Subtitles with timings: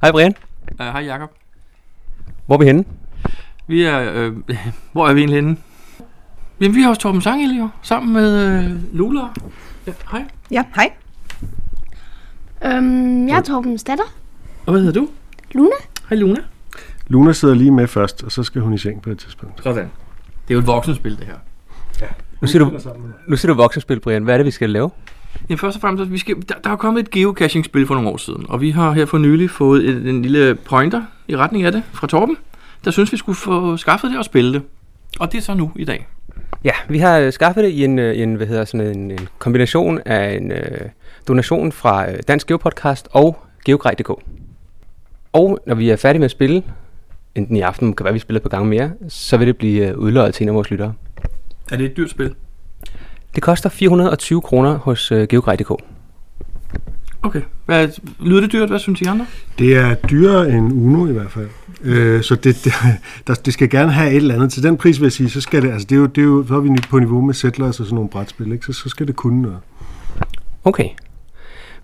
[0.00, 0.34] Hej Brian.
[0.80, 1.30] Uh, hej Jakob.
[2.46, 2.84] Hvor er vi henne?
[3.66, 4.12] Vi er...
[4.12, 4.36] Øh,
[4.92, 5.56] hvor er vi egentlig henne?
[6.60, 9.20] Jamen, vi har også Torben Sangel jo, sammen med øh, Lula.
[9.86, 10.24] Ja, hej.
[10.50, 10.92] Ja, hej.
[12.64, 14.04] Øhm, jeg er Torbens datter.
[14.66, 15.08] Og hvad hedder du?
[15.52, 15.76] Luna.
[16.08, 16.40] Hej Luna.
[17.06, 19.62] Luna sidder lige med først, og så skal hun i seng på et tidspunkt.
[19.62, 19.90] Sådan.
[20.48, 21.36] Det er jo et voksenspil, det her.
[22.40, 22.78] Nu siger du,
[23.28, 24.22] nu siger du voksenspil, Brian.
[24.24, 24.90] Hvad er det, vi skal lave?
[25.48, 28.16] Jamen først og fremmest, vi skal, der, der er kommet et geocaching-spil for nogle år
[28.16, 31.72] siden, og vi har her for nylig fået en, en lille pointer i retning af
[31.72, 32.36] det fra Torben,
[32.84, 34.62] der synes, vi skulle få skaffet det og spille det.
[35.20, 36.06] Og det er så nu i dag.
[36.64, 39.28] Ja, vi har øh, skaffet det i en, øh, en, hvad hedder, sådan en, en
[39.38, 40.88] kombination af en øh,
[41.28, 44.10] donation fra øh, Dansk Geopodcast og Geogrej.dk.
[45.32, 46.62] Og når vi er færdige med at spille,
[47.34, 49.98] enten i aften, kan være, vi spiller på gang mere, så vil det blive øh,
[49.98, 50.92] udløjet til en af vores lyttere.
[51.70, 52.34] Er det et dyrt spil?
[53.34, 55.70] Det koster 420 kroner hos øh, Geogrej.dk.
[57.22, 57.40] Okay.
[57.66, 57.88] Hvad,
[58.20, 58.68] lyder det dyrt?
[58.68, 59.26] Hvad synes I andre?
[59.58, 61.48] Det er dyrere end Uno i hvert fald.
[61.82, 62.72] Øh, så det, det,
[63.26, 64.52] der, det skal gerne have et eller andet.
[64.52, 66.24] Til den pris vil jeg sige, så skal det, altså det er jo, det er
[66.24, 68.66] jo, så er vi på niveau med Settlers og sådan nogle brætspil, ikke?
[68.66, 69.58] Så, så skal det kunne noget.
[70.64, 70.88] Okay.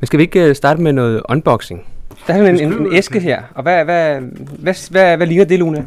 [0.00, 1.80] Men skal vi ikke øh, starte med noget unboxing?
[2.26, 4.20] Der er en, en, en æske her, og hvad, hvad,
[4.58, 5.84] hvad, hvad, hvad ligner det, Luna?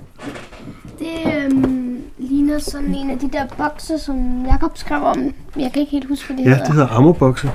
[2.50, 5.33] Det ligner sådan en af de der bokse, som Jakob skrev om.
[5.59, 6.66] Jeg kan ikke helt huske, hvad det Ja, hedder.
[6.66, 7.52] det hedder ammobokse.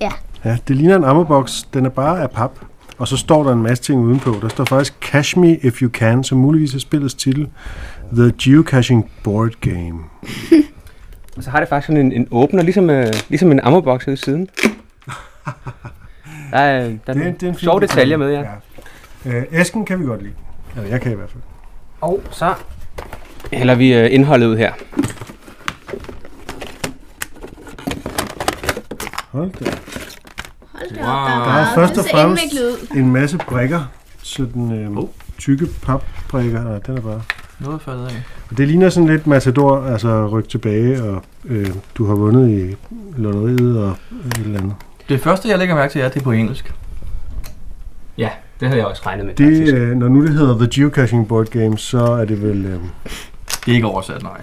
[0.00, 0.10] Ja.
[0.44, 1.62] Ja, det ligner en ammoboks.
[1.74, 2.50] Den er bare af pap.
[2.98, 4.34] Og så står der en masse ting udenpå.
[4.42, 7.48] Der står faktisk Cash Me If You Can, som muligvis er spillets titel.
[8.16, 9.98] The Geocaching Board Game.
[11.36, 14.14] Og så har det faktisk sådan en, en åbner, ligesom, øh, ligesom en ammoboks ude
[14.14, 14.48] i siden.
[16.50, 18.42] Der er, der er, Det nogle det er en sjove detaljer detalje.
[18.42, 18.48] med,
[19.24, 19.30] ja.
[19.32, 19.38] ja.
[19.38, 20.32] Øh, æsken kan vi godt lide.
[20.76, 21.42] Eller jeg kan i hvert fald.
[22.00, 22.54] Og så
[23.52, 24.72] hælder vi øh, indholdet ud her.
[29.32, 29.70] Hold da.
[30.72, 31.10] Hold da Wow.
[31.10, 32.96] op, Der er meget- først det og ser fremmest indviklet ud.
[32.98, 33.80] en masse brikker.
[34.22, 35.08] Sådan øh, Oh.
[35.38, 36.64] tykke papbrikker.
[36.64, 37.22] Og den er bare...
[37.60, 38.22] Noget faldet af.
[38.50, 42.76] Og det ligner sådan lidt Matador, altså ryk tilbage, og øh, du har vundet i
[43.16, 43.90] lotteriet og
[44.26, 44.74] et eller andet.
[45.08, 46.72] Det første, jeg lægger mærke til, er, at det er på engelsk.
[48.18, 48.28] Ja,
[48.60, 49.34] det havde jeg også regnet med.
[49.34, 52.64] Det, øh, når nu det hedder The Geocaching Board Game, så er det vel...
[52.66, 52.80] Øh,
[53.64, 54.40] Det er ikke oversat, nej.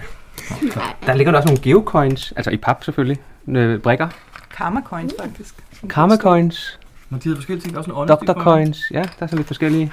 [1.06, 3.18] Der ligger der også nogle geocoins, altså i pap selvfølgelig,
[3.48, 4.08] øh, brikker.
[4.56, 5.54] Karma coins, faktisk.
[5.90, 6.78] Karma coins,
[7.10, 7.72] Men de hedder forskellige ting.
[7.72, 9.92] Der er også en honesty Doctor coins, ja, der er så lidt forskellige.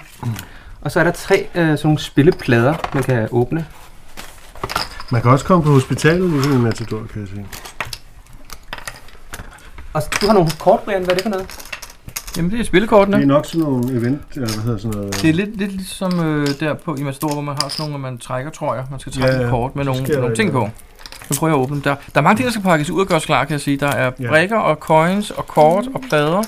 [0.82, 3.66] Og så er der tre øh, sådan nogle spilleplader, man kan åbne.
[5.12, 7.48] man kan også komme på hospitalet, ligesom i Matador, kan jeg sige.
[9.94, 11.63] Og du har nogle kort, Brian, hvad er det for noget?
[12.38, 13.18] Jamen, det er spillekortene.
[13.18, 15.22] Det er nok sådan nogle event, eller hvad hedder sådan noget...
[15.22, 18.02] Det er lidt, lidt ligesom øh, der på i Matador, hvor man har sådan nogle,
[18.02, 18.84] man trækker, tror jeg.
[18.92, 19.46] Man skal trække Ja, ja, ja.
[19.46, 19.50] ja.
[19.52, 20.58] kort med nogle, nogle et ting på.
[20.58, 20.70] eller
[21.30, 21.82] Nu prøver jeg at åbne dem.
[21.84, 23.78] Der, der er mange ting, der skal pakkes ud og gøres klar, kan jeg sige.
[23.78, 24.28] Der er Ja.
[24.30, 26.44] brikker og coins og kort og plader.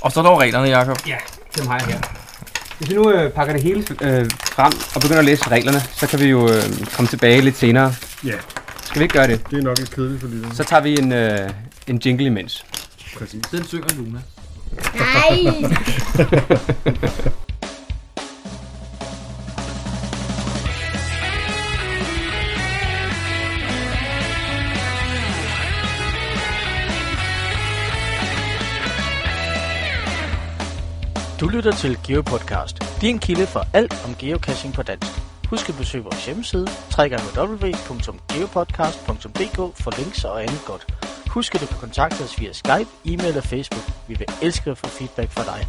[0.00, 0.98] Og så er der jo reglerne, Jacob.
[1.06, 1.16] Ja,
[1.58, 2.00] dem har jeg her.
[2.78, 6.06] Hvis vi nu øh, pakker det hele øh, frem og begynder at læse reglerne, så
[6.06, 6.62] kan vi jo øh,
[6.96, 7.94] komme tilbage lidt senere.
[8.24, 8.32] Ja,
[8.84, 9.50] Skal vi ikke gøre det?
[9.50, 10.54] det er nok lidt kedeligt for lytterne.
[10.54, 11.50] Så tager vi en, øh,
[11.86, 12.64] en jingle imens.
[13.18, 13.42] Præcis.
[13.52, 14.18] Den synger Luna.
[14.94, 15.54] Nej.
[31.40, 35.10] Du lytter til GeoPodcast, din kilde for alt om geocaching på dansk.
[35.50, 36.66] Husk at besøge vores hjemmeside,
[36.98, 40.86] www.geopodcast.dk for links og andet godt.
[41.34, 43.82] Husk at du kan kontakte os via Skype, e-mail og Facebook.
[44.08, 45.66] Vi vil elske at få feedback fra dig.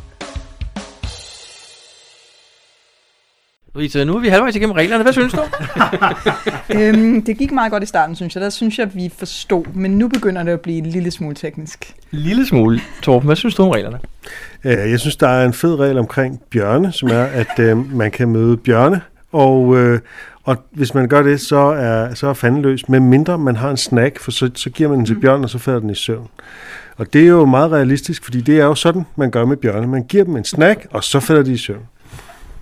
[3.77, 5.03] Rita, nu er vi halvvejs igennem reglerne.
[5.03, 5.39] Hvad synes du?
[6.79, 8.41] øhm, det gik meget godt i starten, synes jeg.
[8.43, 9.65] Der synes jeg, vi forstod.
[9.73, 11.93] Men nu begynder det at blive en lille smule teknisk.
[12.11, 12.79] Lille smule.
[13.01, 13.99] Torben, hvad synes du om reglerne?
[14.63, 18.11] Øh, Jeg synes, der er en fed regel omkring bjørne, som er, at øh, man
[18.11, 19.01] kan møde bjørne,
[19.31, 19.99] og, øh,
[20.45, 23.69] og hvis man gør det, så er, så er fanden løs, med mindre man har
[23.69, 25.95] en snack, for så, så giver man den til bjørnen, og så falder den i
[25.95, 26.27] søvn.
[26.97, 29.87] Og det er jo meget realistisk, fordi det er jo sådan, man gør med bjørne.
[29.87, 31.87] Man giver dem en snack, og så falder de i søvn.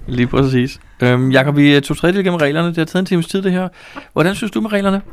[0.07, 0.79] Lige præcis.
[1.01, 2.67] Øhm, Jakob, vi er to tredjedel igennem reglerne.
[2.67, 3.67] Det har taget en times tid, det her.
[4.13, 5.01] Hvordan synes du med reglerne?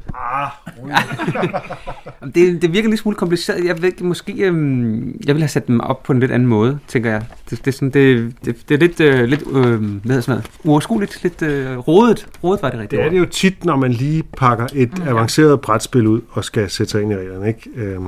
[2.35, 3.65] Det, det virker lidt smule kompliceret.
[3.65, 4.33] Jeg ved måske...
[4.33, 7.25] Øhm, jeg vil have sat dem op på en lidt anden måde, tænker jeg.
[7.51, 9.67] Det, det, er, sådan, det, det, det er lidt, øh, lidt øh, hvad
[10.05, 12.27] hedder sådan noget, uoverskueligt, lidt øh, rodet.
[12.45, 12.99] Rodet var det rigtigt.
[13.01, 16.45] Det er det jo tit, når man lige pakker et mm, avanceret brætspil ud og
[16.45, 17.49] skal sætte sig ind i reglerne.
[17.49, 17.71] Ikke?
[17.75, 18.07] Øhm,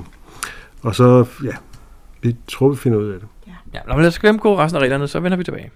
[0.82, 1.52] og så, ja,
[2.23, 3.28] vi tror, vi finder ud af det.
[3.75, 5.70] Ja, lad os gennemgå resten af reglerne, så vender vi tilbage.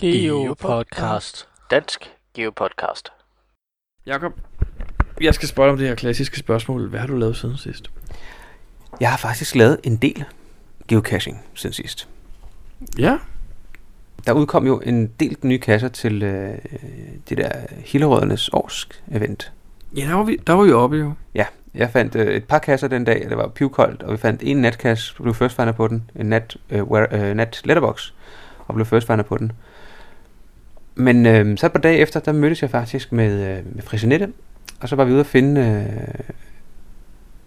[0.00, 1.48] GeoPodcast.
[1.70, 3.08] Dansk GeoPodcast.
[4.06, 4.32] Jakob,
[5.20, 6.88] jeg skal spørge dig om det her klassiske spørgsmål.
[6.88, 7.90] Hvad har du lavet siden sidst?
[9.00, 10.24] Jeg har faktisk lavet en del
[10.88, 12.08] geocaching siden sidst.
[12.98, 13.18] Ja.
[14.26, 16.58] der udkom jo en del nye kasser til øh,
[17.28, 17.50] det der
[17.84, 19.52] Hillerødernes års event.
[19.96, 21.12] Ja, der var vi, der var vi oppe jo.
[21.34, 24.16] Ja, jeg fandt øh, et par kasser den dag, og det var pivkoldt, og vi
[24.16, 28.12] fandt en natkasse, blev first finder på den, en nat, øh, wear, øh, nat letterbox,
[28.66, 29.52] og blev first finder på den.
[30.94, 34.28] Men øh, så et par dage efter, der mødtes jeg faktisk med, øh, med Frisinette,
[34.80, 36.34] og så var vi ude at finde øh,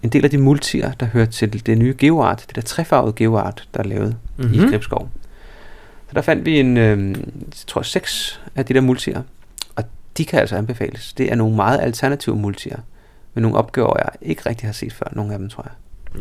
[0.04, 3.68] en del af de multier, der hører til det nye GeoArt, det der trefarvede GeoArt,
[3.74, 4.54] der er lavet mm-hmm.
[4.54, 4.70] i Mhm.
[4.70, 5.10] Gribskov.
[6.08, 7.18] Så der fandt vi en, øh, jeg
[7.68, 9.22] tror seks af de der multier,
[9.76, 9.84] og
[10.18, 11.14] de kan altså anbefales.
[11.14, 12.78] Det er nogle meget alternative multier,
[13.34, 15.72] med nogle opgaver, jeg ikke rigtig har set før, nogle af dem, tror jeg.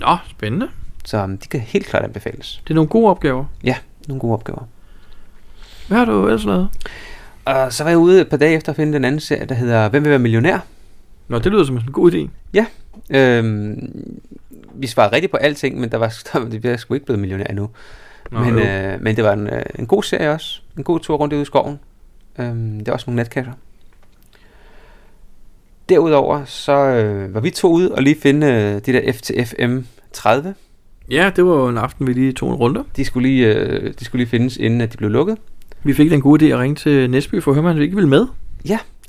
[0.01, 0.69] Nå, spændende.
[1.05, 2.61] Så um, de kan helt klart anbefales.
[2.65, 3.45] Det er nogle gode opgaver.
[3.65, 3.77] Ja,
[4.09, 4.63] nogle gode opgaver.
[5.89, 6.69] Hvad har du ellers lavet?
[7.47, 9.55] Og så var jeg ude et par dage efter at finde den anden serie, der
[9.55, 10.59] hedder Hvem vil være millionær?
[11.29, 12.29] Nå, det lyder som en god idé.
[13.11, 13.91] Øhm,
[14.75, 17.45] vi svarede rigtigt på alting, men der var, der, vi er sgu ikke blevet millionær
[17.45, 17.71] endnu.
[18.31, 18.65] Nå, men, jo.
[18.65, 20.61] øh, men det var en, øh, en god serie også.
[20.77, 21.79] En god tur rundt ude i skoven.
[22.39, 23.53] Øhm, det var også nogle netkasser.
[25.89, 29.79] Derudover så øh, var vi to ude og lige finde øh, de der FTFM
[30.13, 30.55] 30.
[31.11, 32.85] Ja, det var jo en aften, vi lige tog en runde.
[32.97, 35.39] De skulle lige, øh, de skulle lige findes, inden at de blev lukket.
[35.87, 37.95] Vi fik den gode idé at ringe til Næsby for at høre, om han ikke
[37.95, 38.27] ville med.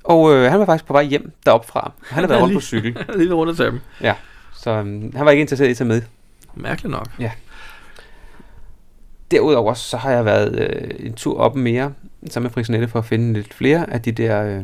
[0.03, 1.91] Og øh, han var faktisk på vej hjem deroppe fra.
[2.09, 2.97] Han har været rundt på cykel.
[3.17, 3.79] lige rundt og tage dem.
[4.53, 6.01] Så øhm, han var ikke interesseret i at tage med.
[6.55, 7.07] Mærkeligt nok.
[9.31, 11.93] Derudover så har jeg været øh, en tur op mere
[12.29, 14.63] sammen med Frisinette for at finde lidt flere af de der øh,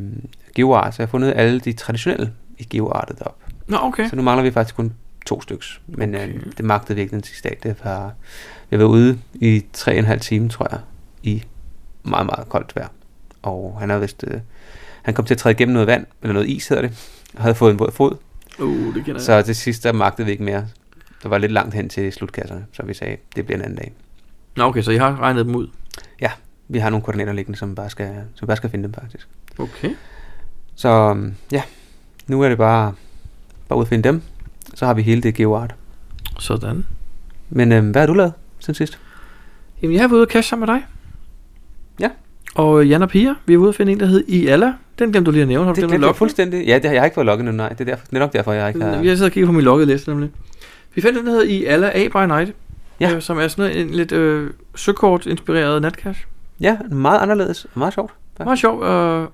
[0.55, 0.91] geoarter.
[0.91, 3.45] Så jeg har fundet alle de traditionelle i geoartet deroppe.
[3.67, 4.09] Nå, okay.
[4.09, 4.93] Så nu mangler vi faktisk kun
[5.25, 5.81] to styks.
[5.87, 6.27] Men Okay.
[6.27, 7.57] øh, det magtede vi ikke den sidste dag.
[7.63, 8.13] Det var,
[8.69, 10.79] har været ude i tre og en halv time, tror jeg,
[11.23, 11.43] i
[12.03, 12.87] meget, meget koldt vejr.
[13.41, 14.23] Og han har vist...
[14.27, 14.39] Øh,
[15.01, 17.55] han kom til at træde igennem noget vand, eller noget is hedder det, og havde
[17.55, 18.15] fået en våd fod.
[18.59, 19.21] Uh, det kender jeg.
[19.21, 20.67] Så til sidst, der magtede vi ikke mere.
[21.23, 23.93] Der var lidt langt hen til slutkasserne, så vi sagde, det bliver en anden dag.
[24.55, 25.67] Nå, okay, så I har regnet dem ud.
[26.67, 29.27] Vi har nogle koordinater liggende, som bare skal, som bare skal finde dem faktisk.
[29.59, 29.95] Okay.
[30.75, 31.63] Så øhm, ja,
[32.27, 32.93] nu er det bare,
[33.69, 34.21] bare ud at finde dem.
[34.73, 35.75] Så har vi hele det geoart.
[36.39, 36.85] Sådan.
[37.49, 38.99] Men øhm, hvad har du lavet siden sidst?
[39.81, 40.85] Jamen, jeg har været ude og cash sammen med dig.
[41.99, 42.09] Ja.
[42.55, 44.73] Og øh, Jan og Pia, vi er ude og finde en, der hed I Alla.
[44.99, 45.65] Den glemte du lige at nævne.
[45.65, 46.67] Har du Det glemt at glemte jeg fuldstændig.
[46.67, 47.69] Ja, det har jeg ikke fået logget endnu, nej.
[47.69, 48.91] Det er, derfor, det er nok derfor, jeg ikke har...
[48.91, 50.31] Jeg sidder og kigger på min loggede liste nemlig.
[50.95, 52.53] Vi fandt den, der hedder I Alla A by Night.
[52.99, 53.15] Ja.
[53.15, 56.25] Øh, som er sådan en lidt øh, søkort-inspireret natcash.
[56.59, 57.67] Ja, meget anderledes.
[57.75, 58.13] Meget sjovt.
[58.39, 58.43] Ja.
[58.43, 58.83] Meget sjovt.
[58.83, 59.31] Og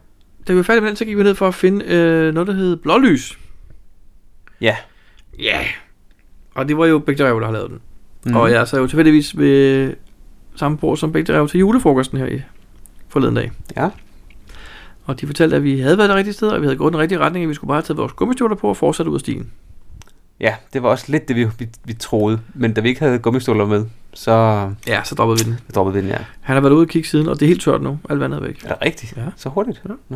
[0.47, 2.47] da vi var færdige med den, så gik vi ned for at finde øh, noget,
[2.47, 3.39] der hed Blålys.
[4.61, 4.75] Ja.
[5.39, 5.59] Ja.
[6.55, 7.79] Og det var jo Bæk der har lavet den.
[8.25, 8.35] Mm.
[8.35, 9.93] Og jeg sad jo tilfældigvis ved
[10.59, 12.41] samme bord som Bæk der til julefrokosten her i
[13.07, 13.51] forleden dag.
[13.77, 13.89] Ja.
[15.05, 16.99] Og de fortalte, at vi havde været det rigtige sted, og vi havde gået den
[17.01, 19.19] rigtige retning, og vi skulle bare have taget vores gummistøvler på og fortsætte ud af
[19.19, 19.51] stien.
[20.39, 22.39] Ja, det var også lidt det, vi, vi, vi troede.
[22.53, 24.31] Men da vi ikke havde gummistøvler med, så
[24.87, 25.59] Ja, så droppede vi den.
[25.75, 26.17] droppede vi den, ja.
[26.41, 27.99] Han har været ude og kigge siden, og det er helt tørt nu.
[28.09, 28.63] Alt vandet er væk.
[28.65, 29.13] Er det rigtigt?
[29.17, 29.23] Ja.
[29.35, 29.81] Så hurtigt?
[30.09, 30.15] Ja.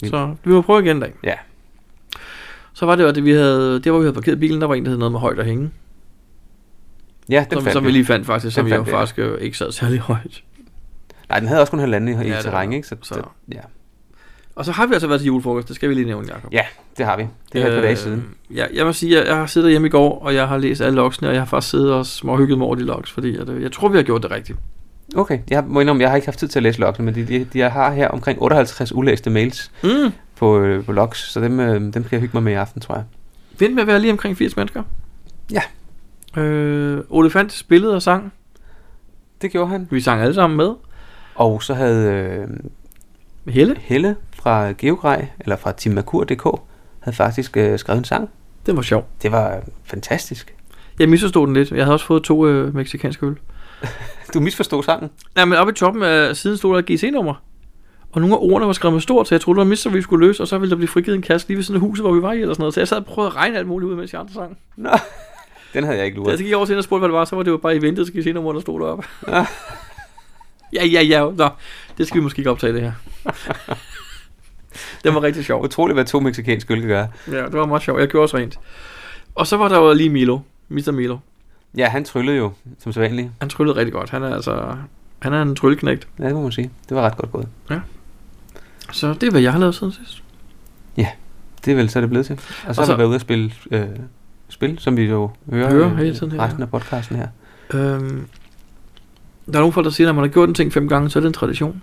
[0.00, 0.14] Vildt.
[0.16, 1.12] Så vi må prøve igen en dag.
[1.24, 1.34] Ja.
[2.72, 4.74] Så var det jo, at vi havde, det hvor vi havde parkeret bilen, der var
[4.74, 5.70] en, der hed noget med højt at hænge.
[7.30, 8.80] Ja, den Som, fandt som vi lige fandt faktisk, som jo ja.
[8.98, 10.42] faktisk øh, ikke sad særlig højt.
[11.28, 12.88] Nej, den havde også kun halvanden i, i Ja, det terræn, ikke?
[12.88, 13.20] Så, så- så,
[13.52, 13.60] ja.
[14.56, 16.52] Og så har vi altså været til julefrokost, det skal vi lige nævne, Jacob.
[16.52, 16.62] ja,
[16.98, 17.26] det har vi.
[17.52, 18.24] Det er øh, et par dage siden.
[18.54, 20.80] Ja, jeg må sige, at jeg har siddet hjemme i går, og jeg har læst
[20.80, 23.48] alle logsene, og jeg har faktisk siddet og småhygget mig over de logs, fordi at,
[23.48, 24.58] øh, jeg tror, vi har gjort det rigtigt.
[25.16, 27.26] Okay, jeg må indrømme, jeg har ikke haft tid til at læse logsene, men de,
[27.26, 30.12] de, de jeg har her omkring 58 ulæste mails Mm.
[30.36, 32.80] på, øh, på logs, så dem, øh, dem kan jeg hygge mig med i aften,
[32.80, 33.04] tror jeg.
[33.58, 34.82] Vi endte med at være lige omkring 80 mennesker.
[35.52, 35.62] Ja.
[36.36, 38.32] Øh, Olefant spillede og sang.
[39.42, 39.88] Det gjorde han.
[39.90, 40.70] Vi sang alle sammen med.
[41.34, 42.48] Og så havde øh,
[43.52, 43.76] Helle.
[43.78, 46.60] Helle fra Geogrej, eller fra timakur.dk,
[47.00, 48.30] havde faktisk øh, skrevet en sang.
[48.66, 49.06] Det var sjovt.
[49.22, 50.54] Det var øh, fantastisk.
[50.98, 51.70] Jeg misforstod den lidt.
[51.70, 53.36] Jeg havde også fået to øh, mexikanske øl.
[54.34, 55.10] Du misforstod sangen.
[55.34, 57.34] Nej, men oppe i toppen af siden stod der et GC-nummer.
[58.12, 60.02] Og nogle af ordene var skrevet med stort, så jeg troede, det var mister, vi
[60.02, 61.98] skulle løse, og så ville der blive frigivet en kasse lige ved sådan et hus,
[61.98, 62.74] hvor vi var i, eller sådan noget.
[62.74, 64.58] Så jeg sad og prøvede at regne alt muligt ud, mens jeg andre sang.
[64.76, 64.90] Nå,
[65.74, 66.30] den havde jeg ikke Da luret.
[66.30, 67.56] jeg så gik jeg over til og spurgte, hvad det var, så var det jo
[67.56, 69.04] bare eventet GC-nummer, der stod deroppe.
[69.26, 69.46] Ah.
[70.76, 71.30] ja, ja, ja.
[71.30, 71.48] Nå,
[71.98, 72.92] det skal vi måske ikke optage det her.
[75.04, 75.64] det var rigtig sjovt.
[75.64, 77.08] Utroligt, hvad to mexikanske øl kan gøre.
[77.30, 78.00] Ja, det var meget sjovt.
[78.00, 78.58] Jeg gjorde også rent.
[79.34, 80.38] Og så var der jo lige Milo.
[80.68, 80.90] Mr.
[80.92, 81.18] Milo.
[81.76, 83.28] Ja, han tryllede jo, som så vanligt.
[83.40, 84.10] Han tryllede rigtig godt.
[84.10, 84.74] Han er altså...
[85.18, 86.08] Han er en trylleknægt.
[86.18, 86.70] Ja, det må man sige.
[86.88, 87.48] Det var ret godt gået.
[88.92, 90.22] Så det er, hvad jeg har lavet siden sidst.
[91.64, 92.34] Det er vel så er det blevet til.
[92.66, 93.86] Og så, Og har så- vi været ude at spille øh,
[94.58, 97.28] spil, som vi jo hører, Hører hele tiden her, resten af podcasten her.
[97.74, 98.26] Øhm,
[99.46, 101.10] der er nogle folk, der siger, at når man har gjort en ting fem gange,
[101.10, 101.82] så er det en tradition.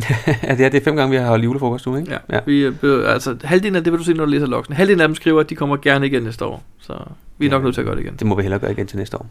[0.42, 2.12] ja, det er, det er fem gange, vi har holdt julefrokost nu, ikke?
[2.12, 2.18] Ja.
[2.36, 2.40] ja.
[2.46, 4.74] Vi, øh, altså, halvdelen af det vil du se, når du læser logsen.
[4.74, 6.62] Halvdelen af dem skriver, at de kommer gerne igen næste år.
[6.80, 7.02] Så
[7.38, 7.64] vi er nok Ja.
[7.64, 8.16] nødt til at gøre det igen.
[8.16, 9.26] Det må vi hellere gøre igen til næste år.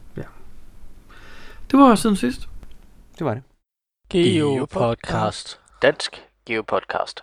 [1.71, 2.49] Det var siden sidst.
[3.19, 3.43] Det var det.
[4.09, 5.59] Geopodcast.
[5.81, 7.19] Dansk Geopodcast.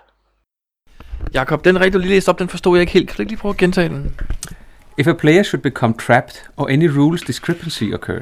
[1.34, 3.08] Jakob, den regel, du lige læste op, den forstod jeg ikke helt.
[3.08, 4.14] Kan du ikke lige prøve at gentage den?
[4.98, 8.20] If a player should become trapped or any rules discrepancy occur,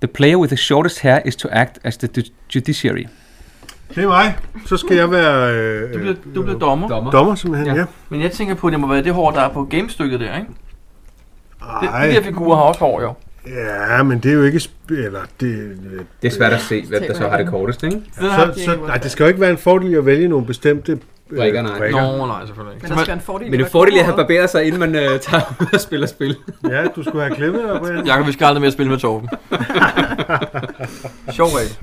[0.00, 3.04] the player with the shortest hair is to act as the ju- judiciary.
[3.94, 4.36] Det er mig.
[4.66, 6.88] Så skal jeg være øh, Du bliver, du bliver dommer.
[6.88, 7.10] Dommer.
[7.10, 7.74] dommer, simpelthen.
[7.74, 7.80] Ja.
[7.80, 7.86] Ja.
[8.08, 10.36] Men jeg tænker på, at det må være det hår, der er på gamestykket der,
[10.36, 10.48] ikke?
[11.82, 13.12] Det, Ej, de her figurer har også hår, jo.
[13.90, 14.58] ja, men det er jo ikke...
[14.58, 15.78] Sp- eller det,
[16.22, 18.02] Det er svært at se, hvem der så har det kortest, ikke?
[18.14, 20.98] så, så, nej, det skal jo ikke være en fordel at vælge nogle bestemte øh,
[21.28, 21.90] Brikker, nej.
[21.90, 22.82] Nå, nej, selvfølgelig ikke.
[22.82, 23.50] Men Så der skal en fordel.
[23.50, 26.06] Men det er fordel at have barberet sig, inden man øh, tager ud og spiller
[26.06, 26.36] spil.
[26.70, 28.06] Ja, du skulle have klippet dig, Brian.
[28.10, 29.28] Jakob, vi skal aldrig mere spille med Torben.
[31.30, 31.78] Sjov regel.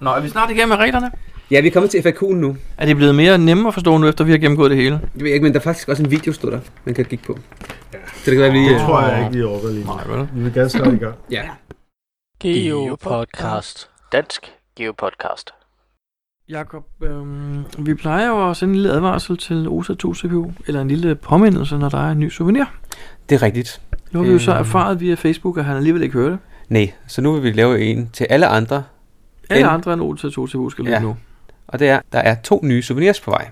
[0.00, 1.10] Nå, er vi snart igennem med reglerne?
[1.50, 2.56] Ja, vi er kommet til FAQ'en nu.
[2.78, 4.94] Er det blevet mere nemmere at forstå nu, efter vi har gennemgået det hele?
[4.94, 7.04] Det ved jeg ikke, men der er faktisk også en video, stod der, man kan
[7.04, 7.38] kigge på.
[7.92, 8.64] Så det kan være, vi...
[8.68, 9.84] Det øh, tror jeg ikke, vi overgår lige.
[9.84, 10.28] Nej, vel?
[10.34, 11.14] Vi vil gerne starte i gang.
[11.30, 11.42] Ja.
[12.40, 13.90] Geopodcast.
[14.12, 15.53] Dansk Geopodcast.
[16.48, 20.80] Jakob, øhm, vi plejer jo at sende en lille advarsel til OSA 2 CPU, eller
[20.80, 22.64] en lille påmindelse, når der er en ny souvenir.
[23.28, 23.80] Det er rigtigt.
[24.12, 24.60] Nu har vi jo så Øhm.
[24.60, 26.38] erfaret via Facebook, at han alligevel ikke hører det.
[26.68, 28.82] Nej, så nu vil vi lave en til alle andre,
[29.50, 31.02] Alle En- andre end OSA 2 CPU skal lytte Ja.
[31.02, 31.16] nu.
[31.66, 33.48] og det er, der er to nye souvenirs på vej.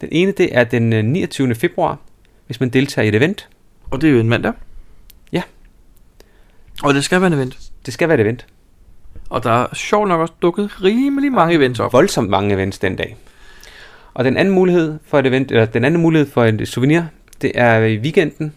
[0.00, 1.54] Den ene, det er den øh, 29.
[1.54, 1.98] februar,
[2.46, 3.48] hvis man deltager i et event.
[3.90, 4.52] Og det er jo en mandag.
[5.32, 5.42] Ja.
[6.82, 7.58] Og det skal være en event.
[7.86, 8.46] Det skal være et event.
[9.30, 11.92] Og der er sjovt nok også dukket rimelig mange events op.
[11.92, 13.16] Voldsomt mange events den dag.
[14.14, 17.02] Og den anden mulighed for et event, eller den anden mulighed for et souvenir,
[17.42, 18.52] det er i weekenden,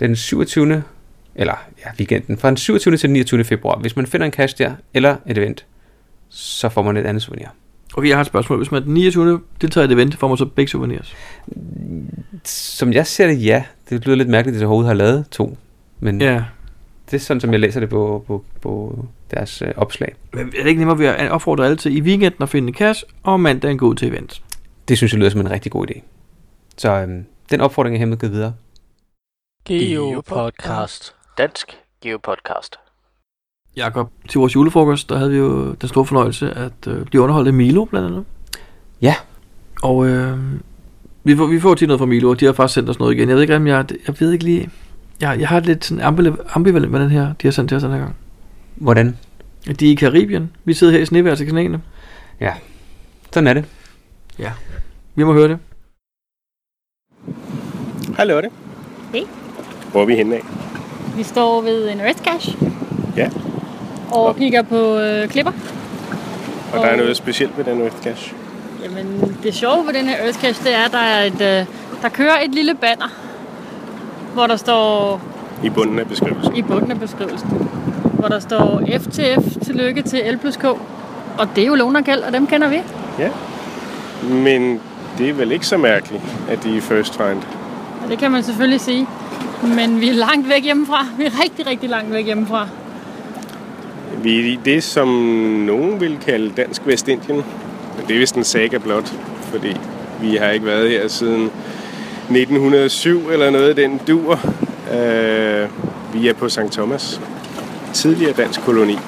[0.00, 0.82] den 27.
[1.34, 1.54] Eller
[1.84, 2.96] ja, weekenden, fra den 27.
[2.96, 3.44] til den 29.
[3.44, 3.78] februar.
[3.78, 5.66] Hvis man finder en cash der, eller et event,
[6.28, 7.46] så får man et andet souvenir.
[7.96, 8.58] Okay, jeg har et spørgsmål.
[8.58, 9.40] Hvis man den 29.
[9.60, 11.16] deltager i et event, får man så begge souvenirs.
[12.44, 13.64] Som jeg ser det, ja.
[13.90, 15.58] Det lyder lidt mærkeligt, at de overhovedet har lavet to.
[16.00, 16.42] Men ja.
[17.12, 20.14] Det er sådan, som jeg læser det på, på, på deres øh, opslag.
[20.32, 22.74] Men er det ikke nemmere ved at opfordre alle til i weekenden at finde en
[22.74, 24.42] cash, og mandagen gå ud til event?
[24.88, 26.00] Det synes jeg lyder som en rigtig god idé.
[26.76, 28.54] Så øhm, den opfordring er hermed givet videre.
[29.64, 31.14] Geopodcast.
[31.38, 32.76] Dansk Geopodcast.
[33.76, 37.48] Jakob, til vores julefrokost, der havde vi jo den store fornøjelse at øh, blive underholdt
[37.48, 38.24] af Milo, blandt andet.
[39.02, 39.14] Ja.
[39.82, 40.38] Og øh,
[41.24, 43.14] vi, får, vi får tit noget fra Milo, og de har faktisk sendt os noget
[43.14, 43.28] igen.
[43.28, 44.70] Jeg ved ikke, om jeg, jeg ved ikke lige...
[45.20, 47.82] Jeg, jeg har lidt sådan ambivalent ambivalent med den her, de har sendt til os
[47.82, 48.16] den her gang.
[48.74, 49.18] Hvordan?
[49.80, 50.50] De er i Karibien.
[50.64, 51.80] Vi sidder her i snevejr til kanalerne.
[53.32, 53.64] Sådan er det.
[55.14, 55.58] Vi må høre det.
[58.16, 58.50] Hej Lotte.
[59.12, 59.22] Hej.
[59.90, 60.42] Hvor er vi henne af?
[61.16, 62.58] Vi står ved en Earth Cache.
[63.16, 63.30] Ja.
[64.10, 65.52] Og kigger på øh, klipper.
[66.72, 68.34] Og der er noget specielt ved den Cache.
[68.82, 71.66] Jamen, det sjove ved den her Cache, det er, at der, er et, øh,
[72.02, 73.08] der kører et lille banner,
[74.32, 75.20] hvor der står
[75.62, 76.56] I bunden af beskrivelsen.
[76.56, 77.48] i bunden af beskrivelsen,
[78.18, 80.64] hvor der står FTF, tillykke til L plus K.
[81.38, 82.80] Og det er jo Lone og dem kender vi.
[83.18, 83.28] Ja.
[84.28, 84.80] Men
[85.18, 87.42] det er vel ikke så mærkeligt, at de er first find.
[88.04, 89.06] Og det kan man selvfølgelig sige.
[89.62, 91.06] Men vi er langt væk hjemmefra.
[91.18, 92.68] Vi er rigtig, rigtig langt væk hjemmefra.
[94.22, 95.08] Vi er i det, som
[95.66, 97.36] nogen vil kalde Dansk Vestindien.
[97.96, 99.12] Men det er vist en saga blot,
[99.42, 99.76] fordi
[100.20, 101.50] vi har ikke været her siden
[102.40, 104.32] 1907 eller noget den dur.
[104.32, 105.68] Uh,
[106.14, 106.58] vi er på St.
[106.72, 107.20] Thomas,
[107.92, 108.98] tidligere dansk koloni,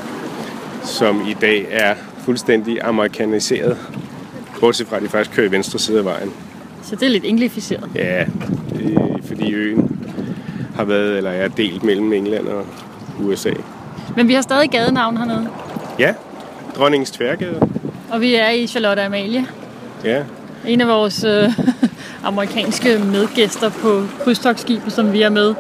[0.85, 3.77] som i dag er fuldstændig amerikaniseret.
[4.61, 6.33] Bortset fra, at de faktisk kører i venstre side af vejen.
[6.83, 7.91] Så det er lidt englificeret.
[7.95, 8.27] Ja, er,
[9.25, 10.07] fordi øen
[10.77, 12.67] har været eller er delt mellem England og
[13.21, 13.51] USA.
[14.17, 15.49] Men vi har stadig gadenavn hernede.
[15.99, 16.15] Ja,
[16.77, 17.69] Dronningens Tværgade.
[18.11, 19.47] Og vi er i Charlotte Amalie.
[20.05, 20.23] Ja,
[20.67, 21.59] En af vores øh,
[22.25, 25.55] amerikanske medgæster på krydstogsskibet, som vi er med,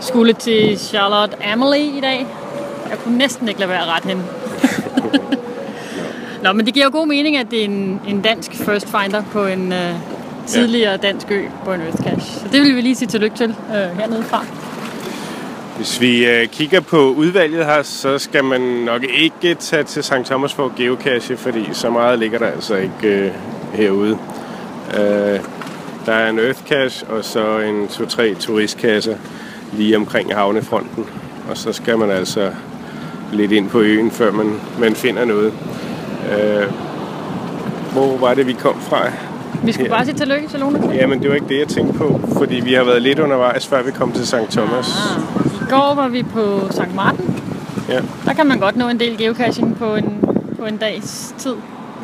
[0.00, 2.26] skulle til Charlotte Amalie i dag.
[2.90, 4.22] Jeg kunne næsten ikke lade være ret hende.
[6.42, 9.22] Nå, men det giver jo god mening, at det er en, en dansk first finder
[9.32, 9.94] på en øh,
[10.46, 12.40] tidligere dansk ø på en Cache.
[12.40, 14.44] Så det vil vi lige sige tillykke til øh, hernede fra.
[15.76, 20.12] hvis vi øh, kigger på udvalget her, så skal man nok ikke tage til St.
[20.24, 23.30] Thomas for geocache, fordi så meget ligger der altså ikke øh,
[23.74, 24.18] herude.
[24.98, 25.40] Øh,
[26.06, 29.16] der er en Earth Cache og så en 2-3 turistkasser
[29.72, 31.04] lige omkring havnefronten.
[31.50, 32.50] Og så skal man altså
[33.32, 35.52] lidt ind på øen, før man, man finder noget.
[36.32, 36.64] Øh,
[37.92, 39.02] hvor var det, vi kom fra?
[39.64, 39.96] Vi skulle Ja.
[39.96, 40.90] bare sige tillykke til Lone.
[40.94, 43.82] Jamen, det var ikke det, jeg tænkte på, fordi vi har været lidt undervejs, før
[43.82, 44.34] vi kom til St.
[44.50, 44.86] Thomas.
[45.62, 46.94] I går var vi på St.
[46.94, 47.34] Martin.
[47.88, 48.00] Ja.
[48.24, 50.24] Der kan man godt nå en del geocaching på en,
[50.58, 51.54] på en dags tid.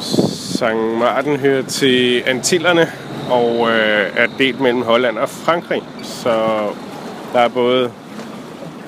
[0.00, 0.62] St.
[0.98, 2.86] Martin hører til Antillerne
[3.32, 5.82] og øh, er delt mellem Holland og Frankrig.
[6.02, 6.30] Så
[7.32, 7.90] der er både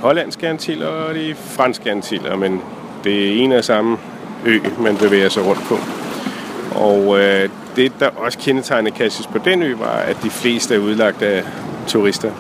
[0.01, 2.63] hollandske antiller og de franske antiller, men
[3.05, 3.99] det er en af samme
[4.45, 5.79] ø, man bevæger sig rundt på.
[6.75, 10.79] Og øh, det, der også kendetegnede Cassius på den ø, var, at de fleste er
[10.79, 11.45] udlagt af
[11.87, 12.31] turister.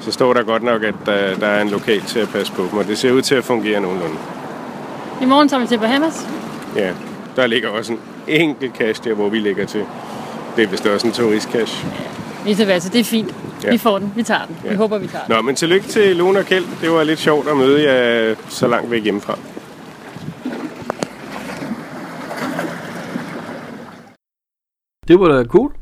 [0.00, 2.62] Så står der godt nok, at der, der er en lokal til at passe på
[2.70, 4.16] dem, og det ser ud til at fungere nogenlunde.
[5.22, 6.28] I morgen tager vi til Bahamas.
[6.76, 6.90] Ja,
[7.36, 9.84] der ligger også en enkelt cache der, hvor vi ligger til.
[10.56, 11.86] Det er vist også en turistcache.
[12.44, 13.34] Vi tager altså, det er fint.
[13.64, 13.70] Ja.
[13.70, 14.12] Vi får den.
[14.16, 14.56] Vi tager den.
[14.62, 14.74] Vi Ja.
[14.76, 15.34] håber, vi tager den.
[15.36, 16.64] Nå, men tillykke til Lone og Kjeld.
[16.80, 19.38] Det var lidt sjovt at møde jer så langt væk hjemmefra.
[25.08, 25.72] Det var da cool.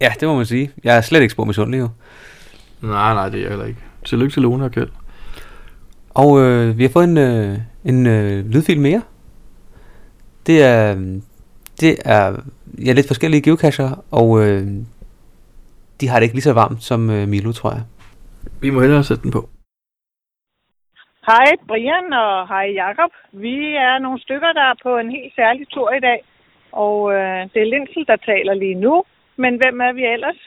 [0.00, 0.70] Ja, det må man sige.
[0.84, 1.88] Jeg er slet ikke spor misundelig jo.
[2.82, 3.80] Nej, nej, det er jeg heller ikke.
[4.04, 4.88] Tillykke til Lone og Kjeld.
[6.10, 9.02] Og øh, vi har fået en, øh, en øh, lydfil mere.
[10.46, 10.94] Det er,
[11.80, 12.36] det er
[12.86, 14.62] ja, lidt forskellige geocacher, og øh,
[16.00, 17.82] de har det ikke lige så varmt som øh, Milo, tror jeg.
[18.60, 19.48] Vi må hellere sætte den på.
[21.26, 23.10] Hej Brian og hej Jakob.
[23.32, 26.20] Vi er nogle stykker, der er på en helt særlig tur i dag.
[26.72, 29.04] Og øh, det er Lindsel, der taler lige nu.
[29.36, 30.40] Men hvem er vi ellers?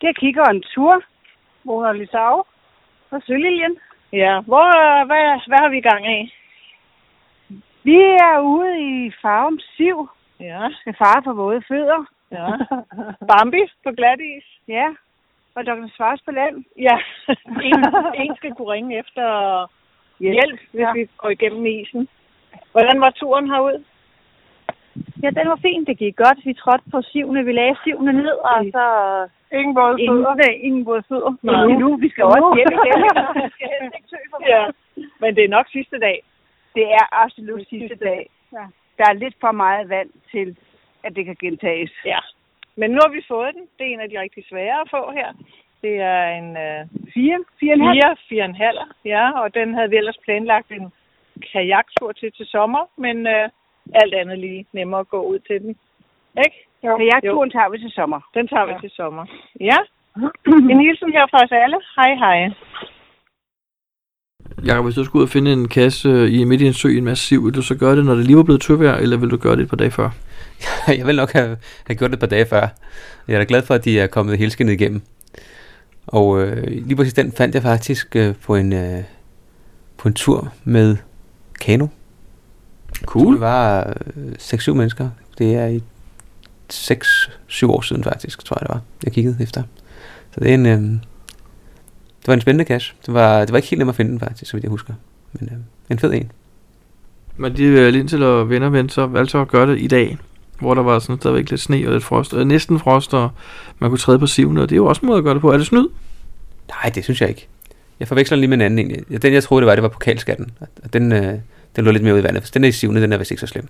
[0.00, 1.02] Det er kigger en tur.
[1.64, 2.36] Mona Lissau.
[3.10, 3.76] Og Søliljen.
[4.12, 6.20] Ja, hvor, øh, hvad, hvad har vi gang i?
[7.82, 7.98] Vi
[8.28, 10.08] er ude i farven Siv.
[10.40, 10.68] Ja.
[10.86, 12.04] Med far på våde fødder.
[12.32, 12.48] Ja.
[13.28, 14.46] Bambi på glat is.
[14.68, 14.88] Ja.
[15.54, 15.88] Og Dr.
[15.96, 16.64] Svars på land.
[16.78, 16.96] Ja.
[17.68, 17.80] en,
[18.14, 19.26] en skal kunne ringe efter
[20.20, 20.92] hjælp, hjælp hvis ja.
[20.92, 22.08] vi går igennem isen.
[22.72, 23.84] Hvordan var turen herud?
[25.22, 25.84] Ja, den var fin.
[25.84, 26.38] Det gik godt.
[26.44, 27.44] Vi trådte på sivene.
[27.44, 28.84] Vi lagde sivene ned, og så...
[29.52, 30.34] Ingen både fødder?
[30.34, 31.32] Nej, ingen både fødder.
[31.42, 31.66] Nej.
[31.66, 33.00] Nu, vi skal også hjem igen.
[33.44, 34.62] Vi skal helst ikke tø for Ja,
[35.20, 36.22] men det er nok sidste dag.
[36.74, 38.30] Det er absolut sidste dag.
[38.52, 38.64] Ja.
[38.98, 40.56] Der er lidt for meget vand til,
[41.04, 41.92] at det kan gentages.
[42.04, 42.18] Ja.
[42.76, 43.64] Men nu har vi fået den.
[43.78, 45.30] Det er en af de rigtig svære at få her.
[45.82, 46.80] Det er en øh,
[47.14, 47.38] Fire?
[47.60, 47.96] Fire og en halv?
[47.96, 48.78] fire, fire og en halv.
[49.04, 50.92] Ja, og den havde vi ellers planlagt en
[51.52, 53.48] kajaktur til til sommer, men øh,
[53.94, 55.76] alt andet lige nemmere at gå ud til den.
[56.44, 56.58] Ikke?
[56.84, 56.96] Jo.
[56.96, 58.20] Kajakturen tager vi til sommer.
[58.34, 59.24] Den tager vi til sommer.
[59.60, 59.78] Ja.
[60.70, 61.78] En hilsen her fra os alle.
[61.96, 62.50] Hej hej.
[64.64, 66.88] Jakob, hvis du skulle ud og finde en kasse øh, i midt i en sø
[66.88, 68.94] i en masse siv, vil du så gøre det, når det lige var blevet tøvejr,
[68.94, 70.10] eller vil du gøre det et par dage før?
[70.98, 71.56] jeg vil nok have,
[71.86, 72.68] have gjort det et par dage før.
[73.28, 75.02] Jeg er da glad for, at de er kommet helskindet igennem.
[76.06, 79.02] Og øh, lige præcis den fandt jeg faktisk øh, på, en, øh,
[79.96, 80.96] på en tur med
[81.60, 81.86] kano.
[83.04, 83.32] Cool.
[83.32, 85.10] Det var øh, 6-7 mennesker.
[85.38, 85.82] Det er i
[86.72, 88.80] 6-7 år siden faktisk, tror jeg det var.
[89.04, 89.62] Jeg kiggede efter.
[90.34, 90.92] Så det er en, øh,
[92.28, 92.94] var en spændende cache.
[93.06, 94.92] Det var, det var ikke helt nemt at finde den faktisk, så vidt jeg husker.
[95.32, 95.58] Men øh,
[95.90, 96.32] en fed en.
[97.36, 100.18] Men de øh, Lindsel og venner vendte så valgte at gøre det i dag,
[100.60, 103.30] hvor der var sådan stadigvæk lidt sne og lidt frost, og næsten frost, og
[103.78, 105.40] man kunne træde på sivene, og det er jo også en måde at gøre det
[105.40, 105.52] på.
[105.52, 105.88] Er det snyd?
[106.68, 107.48] Nej, det synes jeg ikke.
[108.00, 109.04] Jeg forveksler den lige med en anden en.
[109.10, 110.50] Ja, Den jeg troede det var, det var pokalskatten.
[110.60, 111.34] Og den, øh,
[111.76, 112.46] den lå lidt mere ud i vandet.
[112.46, 113.68] Så den er i sivende, den er vist ikke så slem.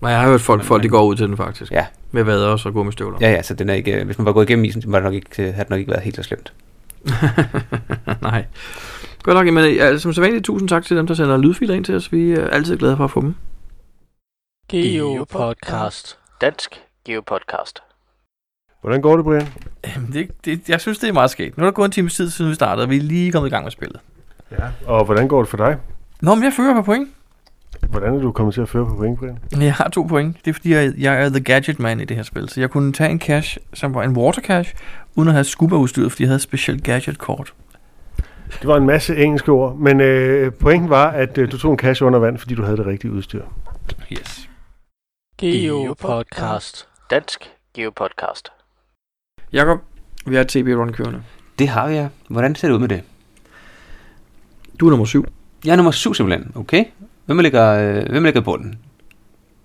[0.00, 1.72] Nej, jeg har hørt folk, folk de går ud til den faktisk.
[1.72, 1.86] Ja.
[2.10, 3.18] Med vader og så gummistøvler.
[3.20, 4.98] Ja, ja, så den er ikke, øh, hvis man var gået igennem isen, så var
[4.98, 6.52] det nok ikke, øh, havde det nok ikke været helt så slemt.
[8.22, 8.46] Nej.
[9.22, 11.94] Godt nok, men altså, som sædvanligt, tusind tak til dem, der sender lydfiler ind til
[11.96, 12.12] os.
[12.12, 13.34] Vi er altid glade for at få dem.
[14.68, 16.18] Geopodcast.
[16.40, 17.82] Dansk Geopodcast.
[18.80, 19.46] Hvordan går det, Brian?
[20.12, 21.56] Det, det, jeg synes, det er meget skægt.
[21.56, 23.48] Nu er der gået en time tid, siden vi startede, og vi er lige kommet
[23.48, 24.00] i gang med spillet.
[24.50, 24.68] Ja.
[24.86, 25.78] Og hvordan går det for dig?
[26.20, 27.08] Nå, men jeg fører på point.
[27.90, 29.38] Hvordan er du kommet til at føre på point, Brian?
[29.60, 30.36] Jeg har to point.
[30.44, 32.48] Det er fordi, jeg, jeg er the gadget man i det her spil.
[32.48, 34.76] Så jeg kunne tage en cache, som var en water cache,
[35.14, 37.54] uden at have scuba-udstyret, fordi jeg havde et specielt gadget-kort.
[38.46, 41.76] Det var en masse engelske ord, men øh, pointen var, at øh, du tog en
[41.76, 43.42] kasse under vand, fordi du havde det rigtige udstyr.
[44.12, 44.50] Yes.
[45.38, 46.88] Geopodcast.
[47.10, 48.52] Dansk Geopodcast.
[49.52, 49.78] Jakob,
[50.26, 51.22] vi har et TB-run kørende.
[51.58, 52.08] Det har vi, ja.
[52.28, 53.02] Hvordan ser det ud med det?
[54.80, 55.24] Du er nummer syv.
[55.64, 56.84] Jeg er nummer syv simpelthen, okay?
[57.26, 58.78] Hvem ligger, øh, hvem ligger i bunden?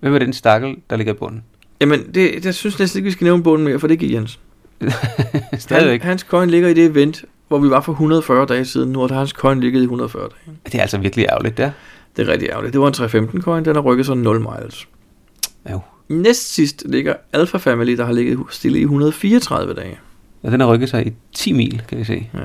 [0.00, 1.42] Hvem er den stakkel, der ligger i bunden?
[1.80, 4.14] Jamen, det, jeg synes næsten ikke, vi skal nævne bunden mere, for det er ikke
[4.14, 4.40] Jens.
[5.58, 6.02] Stadigvæk.
[6.02, 8.92] Han, hans coin ligger i det event, hvor vi var for 140 dage siden.
[8.92, 10.56] Nu har hans coin ligget i 140 dage.
[10.66, 11.70] Det er altså virkelig ærgerligt, der.
[12.16, 12.72] Det er rigtig ærgerligt.
[12.72, 14.88] Det var en 315 coin, den har rykket sig 0 miles.
[15.70, 15.80] Jo.
[16.08, 19.98] Næst sidst ligger Alpha Family, der har ligget stille i 134 dage.
[20.42, 22.30] Og den har rykket sig i 10 mil, kan vi se.
[22.34, 22.40] Ja.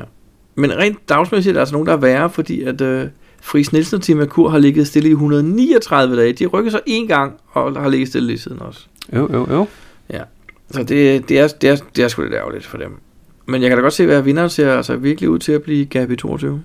[0.56, 3.08] Men rent dagsmæssigt er der altså nogen, der er værre, fordi at øh,
[3.42, 6.34] Friis Nielsen og Tim Merkur har ligget stille i 139 dage.
[6.34, 8.86] De rykker sig en gang, og har ligget stille lige siden også.
[9.16, 9.68] Jo, jo, jo.
[10.10, 10.22] Ja.
[10.72, 13.00] Så det, det, er, det, er, det er sgu lidt ærgerligt for dem.
[13.46, 15.86] Men jeg kan da godt se, at vinderen ser altså virkelig ud til at blive
[15.86, 16.64] Gabi 22.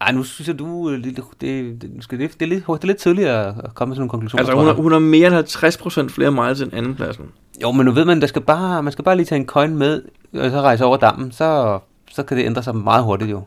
[0.00, 0.90] Ej, nu synes jeg, du...
[0.90, 3.90] øh, Det, det, det, skal det, det, er, lidt, det er lidt tidligt at komme
[3.90, 4.40] med sådan nogle konklusioner.
[4.40, 4.82] Altså hun har, jeg.
[4.82, 7.24] hun har mere end 50% flere miles end andenpladsen.
[7.62, 9.76] Jo, men nu ved man, der skal bare, man skal bare lige tage en coin
[9.76, 10.02] med,
[10.34, 11.78] og så rejse over dammen, så,
[12.10, 13.42] så kan det ændre sig meget hurtigt jo.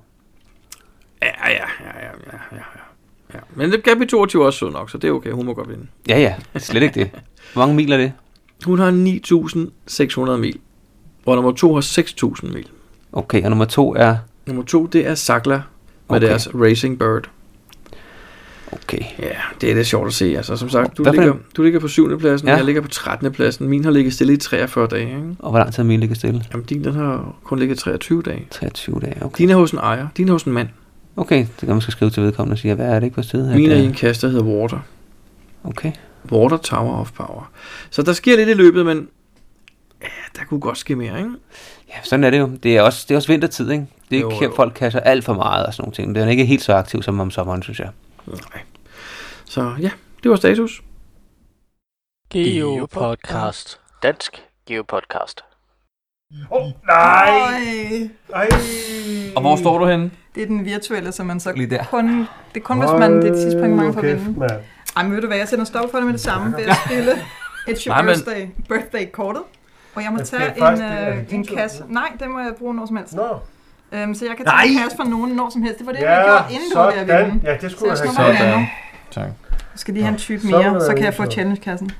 [1.21, 2.61] Ja, ja, ja, ja, ja, ja, ja.
[3.33, 3.39] ja.
[3.59, 5.31] Men det Gabi 22 er også sød nok, så det er okay.
[5.31, 5.87] Hun må godt vinde.
[6.09, 6.35] Ja, ja.
[6.59, 7.09] Slet ikke det.
[7.53, 8.11] Hvor mange mil er det?
[8.65, 8.91] Hun har
[10.31, 10.57] 9.600 mil.
[11.25, 12.67] Og nummer to har 6.000 mil.
[13.13, 14.15] Okay, og nummer to er...
[14.47, 15.61] Nummer to, det er Sakla
[16.09, 16.27] med Okay.
[16.27, 17.29] deres Racing Bird.
[18.71, 18.99] Okay.
[19.19, 20.25] Ja, det er lidt sjovt at se.
[20.37, 22.19] Altså, som sagt, du, ligger, du ligger på 7.
[22.19, 22.55] pladsen, Ja.
[22.55, 23.31] jeg ligger på 13.
[23.31, 23.67] pladsen.
[23.67, 25.01] Min har ligget stille i 43 dage.
[25.07, 25.35] Ikke?
[25.39, 26.43] Og hvor lang tid er min ligger stille?
[26.51, 28.47] Jamen, din den har kun ligget 23 dage.
[28.51, 29.37] 23 dage, okay.
[29.37, 30.07] Din er hos en ejer.
[30.17, 30.67] Din er hos en mand.
[31.19, 33.21] Okay, det kan man skal skrive til vedkommende og sige, hvad er det ikke på
[33.21, 33.55] stedet?
[33.55, 34.79] Min i øh, der hedder Water.
[35.63, 35.91] Okay.
[36.31, 37.51] Water Tower of Power.
[37.89, 39.09] Så der sker lidt i løbet, men
[40.01, 41.31] ja, der kunne godt ske mere, ikke?
[41.89, 42.51] Ja, sådan er det jo.
[42.63, 43.87] Det er også, det er også vintertid, ikke?
[44.09, 44.53] Det er Jo, ikke, jo.
[44.55, 46.15] folk kasser alt for meget og sådan nogle ting.
[46.15, 47.89] Det er ikke helt så aktiv som om sommeren, synes jeg.
[48.27, 48.61] Nej.
[49.45, 49.91] Så ja,
[50.23, 50.81] det var status.
[52.29, 53.79] Geopodcast.
[54.03, 54.43] Dansk
[56.33, 56.51] Geopodcast.
[56.51, 58.09] Oh, nej!
[58.33, 58.49] Ej.
[59.35, 60.11] Og hvor står du henne?
[60.35, 61.83] Det er den virtuelle, som man så Lige der.
[61.83, 62.19] kun...
[62.19, 63.11] Det er kun, hvis man...
[63.21, 64.47] Det er et tidspunkt, man får vinde.
[64.97, 66.75] Ej, men ved du hvad, jeg sender stop for det med det samme ved at
[66.85, 69.41] spille It's Your Nej, men- Birthday, birthday-kortet.
[69.95, 71.55] Og jeg må det er tage faktisk- en, det- det øh, en tur?
[71.57, 71.83] kasse.
[71.87, 73.13] Nej, det må jeg bruge når som helst.
[73.15, 73.39] Nå.
[73.91, 74.61] Øhm, så jeg kan Nej!
[74.63, 75.77] tage en kasse fra nogen når som helst.
[75.79, 77.25] Det var det, jeg havde gjort, inden du var ved sådan.
[77.31, 77.47] vinde.
[77.51, 78.67] Ja, det skulle Så jeg jeg have en anden.
[79.11, 79.23] Tak.
[79.47, 81.91] Jeg skal lige have en type mere, det så kan jeg få challenge-kassen.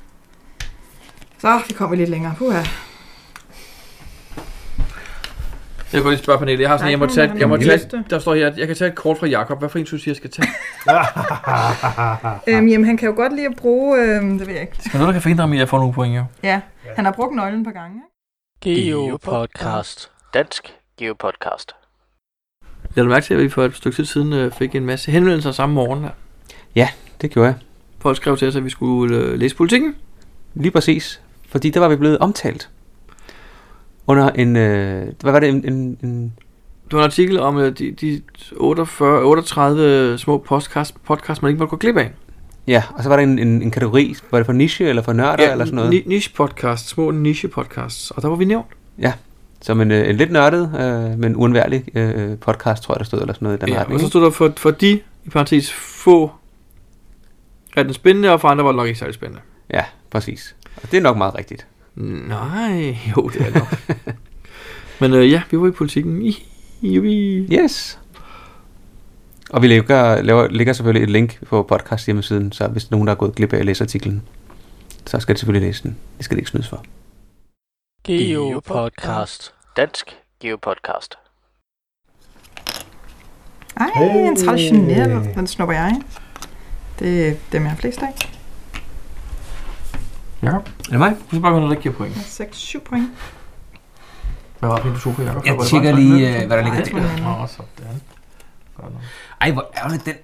[1.38, 2.34] Så, vi kommer lidt længere.
[2.38, 2.62] Puha.
[5.92, 6.60] Jeg kan lige spørge panelet.
[6.60, 8.76] Jeg har sådan, Nej, jeg må tage, jeg må tage, der står her, jeg kan
[8.76, 9.58] tage et kort fra Jakob.
[9.58, 10.48] Hvad for en synes du, jeg skal tage?
[12.56, 13.98] Øhm, jamen, han kan jo godt lide at bruge...
[14.02, 14.76] Øhm, det ved jeg ikke.
[14.80, 16.24] Skal noget, der kan forhindre mig at få nogle point, jo?
[16.42, 16.60] Ja,
[16.96, 18.02] han har brugt nøglen et par gange.
[18.66, 18.90] Ikke?
[18.90, 20.10] Geopodcast.
[20.34, 21.72] Dansk Geopodcast.
[22.96, 25.10] Jeg har mærke til, at vi for et stykke tid siden øh, fik en masse
[25.10, 26.10] henvendelser samme morgen her.
[26.74, 26.88] Ja,
[27.20, 27.54] det gjorde jeg.
[28.00, 29.94] Folk skrev til os, at vi skulle øh, læse politikken.
[30.54, 31.20] Lige præcis.
[31.48, 32.70] Fordi der var vi blevet omtalt.
[34.10, 34.56] Under en...
[34.56, 35.48] Øh, hvad var det?
[35.48, 36.32] En, en, en
[36.84, 38.22] Det var en artikel om øh, de, de
[38.56, 42.10] 48, 38 små podcast, podcast, man ikke måtte gå glip af.
[42.66, 44.14] ja, og så var der en, en, en kategori.
[44.30, 45.90] Var det for niche eller for nørder eller sådan noget?
[45.90, 48.10] ni- niche podcast, små niche podcasts.
[48.10, 48.66] Og der var vi nævnt.
[48.98, 49.12] Ja,
[49.60, 53.20] som en, øh, en lidt nørdet, øh, men uundværlig øh, podcast, tror jeg, der stod,
[53.20, 53.94] eller sådan noget i den Ja, retning.
[53.94, 54.90] og så stod der for, for de,
[55.24, 56.30] i parentes, få
[57.76, 59.42] er den spændende, og for andre var det nok ikke særlig spændende.
[59.72, 60.56] Ja, præcis.
[60.82, 61.66] Og det er nok meget rigtigt.
[62.00, 63.96] Nej, jo, det er nok.
[65.00, 66.22] Men øh, ja, vi var i politikken.
[66.22, 66.46] I,
[66.80, 66.98] i,
[67.52, 67.98] Yes.
[69.50, 73.12] Og vi lægger, laver, lægger selvfølgelig et link på podcast hjemmesiden, så hvis nogen der
[73.12, 74.22] er gået glip af at læse artiklen,
[75.06, 75.96] så skal de selvfølgelig læse den.
[76.16, 76.84] Det skal det ikke snydes for.
[78.04, 79.54] Geopodcast.
[79.76, 81.14] Dansk Geopodcast.
[83.76, 85.34] Ej, en traditionel.
[85.34, 86.00] Den snupper jeg.
[86.98, 88.39] Det er dem, jeg har flest af.
[90.42, 91.10] Jakob, er det mig?
[91.10, 92.16] Du skal bare gå noget, der giver point.
[92.16, 93.08] 6-7 point.
[94.58, 95.46] Hvad var det, du tog for Jacob?
[95.46, 98.00] Jeg tjekker lige, øh, hvad der ligger er Nå, sådan.
[98.76, 99.02] Godt nok.
[99.40, 100.14] Ej, hvor ærgerligt, den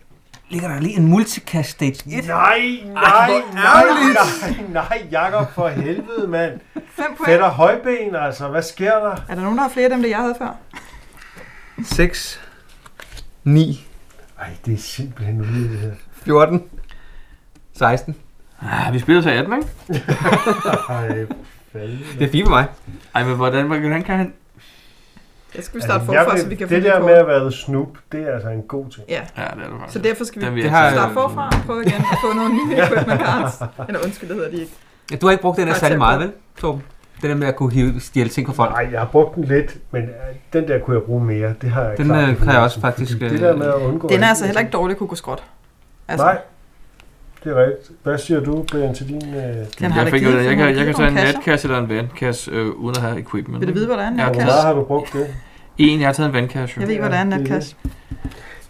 [0.49, 2.27] ligger der lige en multicast stage 1.
[2.27, 6.61] Nej, nej, nej, nej, nej, Jakob, for helvede, mand.
[6.75, 7.19] 5 point.
[7.27, 8.49] Fætter højben, altså.
[8.49, 9.17] Hvad sker der?
[9.29, 10.57] Er der nogen, der har flere af dem, det jeg havde før?
[11.85, 12.41] 6,
[13.45, 13.87] 9,
[14.41, 15.91] Ej, det er simpelthen ude det her.
[16.13, 16.63] 14,
[17.79, 18.17] 16.
[18.73, 19.69] Ah, vi spiller til 18, ikke?
[20.89, 21.09] Ej.
[22.19, 22.67] Det er fire for mig.
[23.15, 24.33] Ej, men hvordan, hvordan kan han...
[25.55, 27.13] Jeg skal vi starte Altså, forfra, vil- så vi kan få det det der med
[27.15, 29.07] at være snoop, det er altså en god ting.
[29.09, 29.93] Ja, Ja, det er det faktisk.
[29.93, 32.55] så derfor skal vi Den jeg har- starte forfra og prøve igen at få nogle
[32.55, 33.55] nye equipment cards.
[33.89, 34.73] Eller undskyld, det hedder de ikke.
[35.11, 36.83] Ja, du har ikke brugt den her Tak, særlig meget, vel, Torben?
[37.23, 38.71] Det der med at kunne hive, stjæle ting fra folk.
[38.71, 40.09] Nej, jeg har brugt den lidt, men øh,
[40.53, 41.55] den der kunne jeg bruge mere.
[41.63, 43.67] Det har jeg Den, klart øh, ikke kan jeg også faktisk, øh, Det der med
[43.67, 44.09] at undgå...
[44.09, 45.43] Den er altså heller ikke dårlig at kunne gå skråt.
[46.09, 46.39] Altså, Nej,
[47.45, 47.91] det er rigtigt.
[48.03, 49.35] Hvad siger du, Brian, til din...
[49.35, 49.43] Øh,
[49.81, 52.51] Den har Jeg, fik, givet- jeg, kan, jeg kan tage en natkasse eller en vandkasse,
[52.51, 53.61] øh, uden at have equipment.
[53.61, 54.47] Vil du vide, hvordan en Ja, hvor natkasse?
[54.47, 55.35] meget har du brugt det?
[55.79, 56.81] En, jeg har taget en vandkasse.
[56.81, 57.77] Jeg ved, hvordan en er natkasse.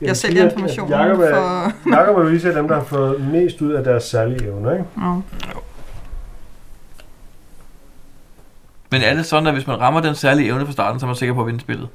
[0.00, 1.72] Jeg Jeg sælger informationen Jakob er, for...
[1.90, 4.84] Jakob er jo lige dem, der har fået mest ud af deres særlige evner, ikke?
[4.96, 5.14] Ja.
[8.90, 11.08] Men er det sådan, at hvis man rammer den særlige evne fra starten, så er
[11.08, 11.88] man sikker på at vinde spillet?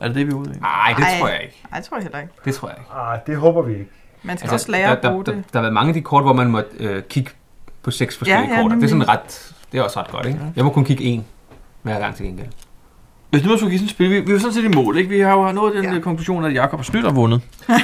[0.00, 0.58] Er det det, vi er ude i?
[0.60, 1.62] Nej, det tror jeg ikke.
[1.70, 2.32] Nej, det tror jeg heller ikke.
[2.44, 2.90] Det tror jeg ikke.
[2.94, 3.90] Ah, det håber vi ikke.
[4.24, 5.44] Man skal Altså, også lære at der, bruge der, det.
[5.44, 7.30] der, der har været mange af de kort, hvor man måtte øh, kigge
[7.82, 8.70] på seks forskellige Ja, ja, kort.
[8.72, 10.40] Det er sådan ret, det er også ret godt, ikke?
[10.56, 11.20] Jeg må kun kigge én
[11.82, 12.46] hver gang til gengæld.
[13.30, 14.68] Hvis nu man skulle give sådan et spil, vi, vi er jo sådan set i
[14.74, 15.08] mål, ikke?
[15.10, 15.92] Vi har jo nået den Ja.
[15.94, 16.00] ja.
[16.00, 17.40] konklusion, at Jakob har snydt og vundet.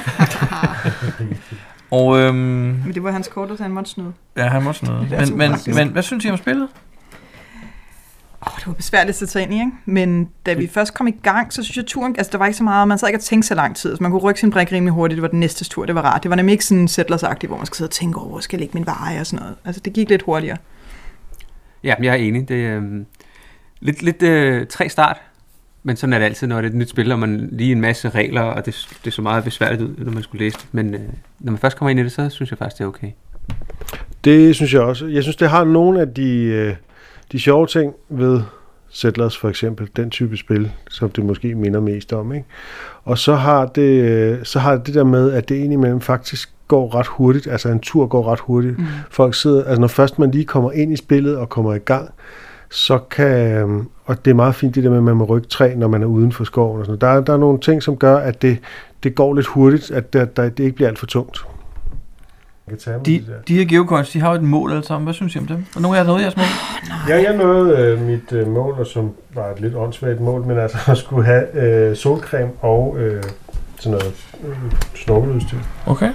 [1.90, 4.12] og øhm, Men det var hans kort, så han måtte snyde.
[4.36, 4.72] ja, han må.
[4.72, 6.68] Det er Men, men, men hvad synes I om spillet?
[8.46, 9.72] Åh, det var besværligt at tage ind i, ikke?
[9.84, 12.14] Men da vi først kom i gang, så synes jeg, turen...
[12.18, 12.88] Altså, der var ikke så meget...
[12.88, 13.96] Man sad ikke og tænkte så lang tid.
[13.96, 15.16] Så man kunne rykke sin brik rimelig hurtigt.
[15.16, 15.86] Det var den næste tur.
[15.86, 16.22] Det var rart.
[16.22, 18.56] Det var nemlig ikke sådan settlers hvor man skal sidde og tænke over, hvor skal
[18.56, 19.56] jeg lægge min veje og sådan noget.
[19.64, 20.56] Altså, det gik lidt hurtigere.
[21.84, 22.48] Ja, jeg er enig.
[22.48, 23.04] Det er øh,
[23.80, 25.16] lidt, lidt øh, træ start.
[25.82, 27.80] Men sådan er det altid, når det er et nyt spil, og man lige en
[27.80, 30.66] masse regler, og det, det så meget besværligt ud, når man skulle læse det.
[30.72, 31.00] Men øh,
[31.38, 33.10] når man først kommer ind i det, så synes jeg faktisk, det er okay.
[34.24, 35.06] Det synes jeg også.
[35.06, 36.74] Jeg synes, det har nogle af de, øh,
[37.32, 38.40] de sjove ting ved
[38.92, 42.32] Settlers for eksempel, den type spil, som det måske minder mest om.
[42.32, 42.46] Ikke?
[43.04, 47.06] Og så har, det, så har det der med, at det indimellem faktisk går ret
[47.06, 48.78] hurtigt, altså en tur går ret hurtigt.
[48.78, 48.84] Mm.
[49.10, 52.10] Folk sidder, altså når først man lige kommer ind i spillet og kommer i gang,
[52.70, 55.74] så kan, og det er meget fint det der med, at man må rykke træ,
[55.74, 57.00] når man er uden for skoven og sådan noget.
[57.00, 58.58] Der, er- der er nogle ting, som gør, at det,
[59.02, 61.44] det går lidt hurtigt, at der, der, det ikke bliver alt for tungt.
[62.70, 65.04] Kan tage dem, De, de her geocoins, de har jo et mål alle sammen.
[65.04, 65.64] Hvad synes I om dem?
[65.76, 66.44] Og nogle af jer noget jeres mål?
[67.08, 70.58] Ja, jeg nåede øh, mit øh, mål, og som var et lidt åndssvagt mål, men
[70.58, 73.22] altså at skulle have øh, solcreme og øh,
[73.78, 74.56] sådan noget øh,
[74.94, 75.58] snorkeludstyr.
[75.86, 76.10] Okay.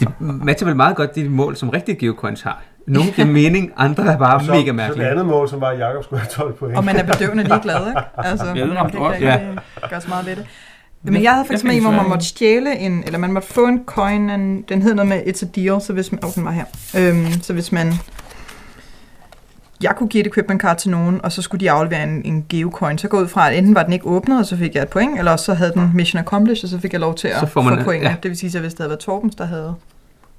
[0.00, 2.62] Det matcher vel meget godt de mål, som rigtige geocoins har.
[2.86, 5.04] Nogle giver mening, andre er bare så, mega Så mærkelige.
[5.04, 6.76] det andet mål, som var, at Jacob skulle have 12 point.
[6.76, 8.00] Og man er bedøvende ligeglad, ikke?
[8.28, 9.14] Altså, Ja, det ramte det godt.
[9.16, 10.46] kan ikke gøre så meget ved det.
[11.12, 13.48] Men jeg havde faktisk Jeg med, fik hvor man måtte stjæle en, eller man måtte
[13.48, 16.30] få en coin, en, den hed noget med It's a Deal, så hvis man, oh,
[16.34, 16.64] den var her.
[16.98, 17.92] Øhm, så hvis man,
[19.82, 22.46] jeg kunne give et equipment card til nogen, og så skulle de aflevere en, en
[22.48, 24.82] geocoin, så gå ud fra, at enten var den ikke åbnet, og så fik jeg
[24.82, 27.28] et point, eller også så havde den mission accomplished, og så fik jeg lov til
[27.28, 28.04] at Så får man- få point.
[28.04, 28.14] ja.
[28.22, 29.74] Det vil sige, at hvis det havde været Torbens, der havde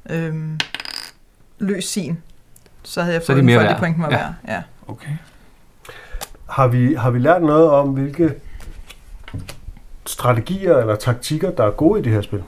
[0.10, 0.60] øhm,
[1.60, 2.18] løst sin,
[2.84, 4.18] så havde jeg Så fået de den mere for, at det point var Ja.
[4.18, 4.34] værd.
[4.48, 4.62] Ja.
[4.88, 5.10] Okay.
[6.50, 8.34] Har vi, har vi lært noget om, hvilke
[10.10, 12.44] strategier eller taktikker, der er gode i det her spil?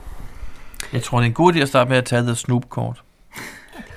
[0.92, 3.02] Jeg tror, det er en god idé at starte med at tage The Snoop-kort.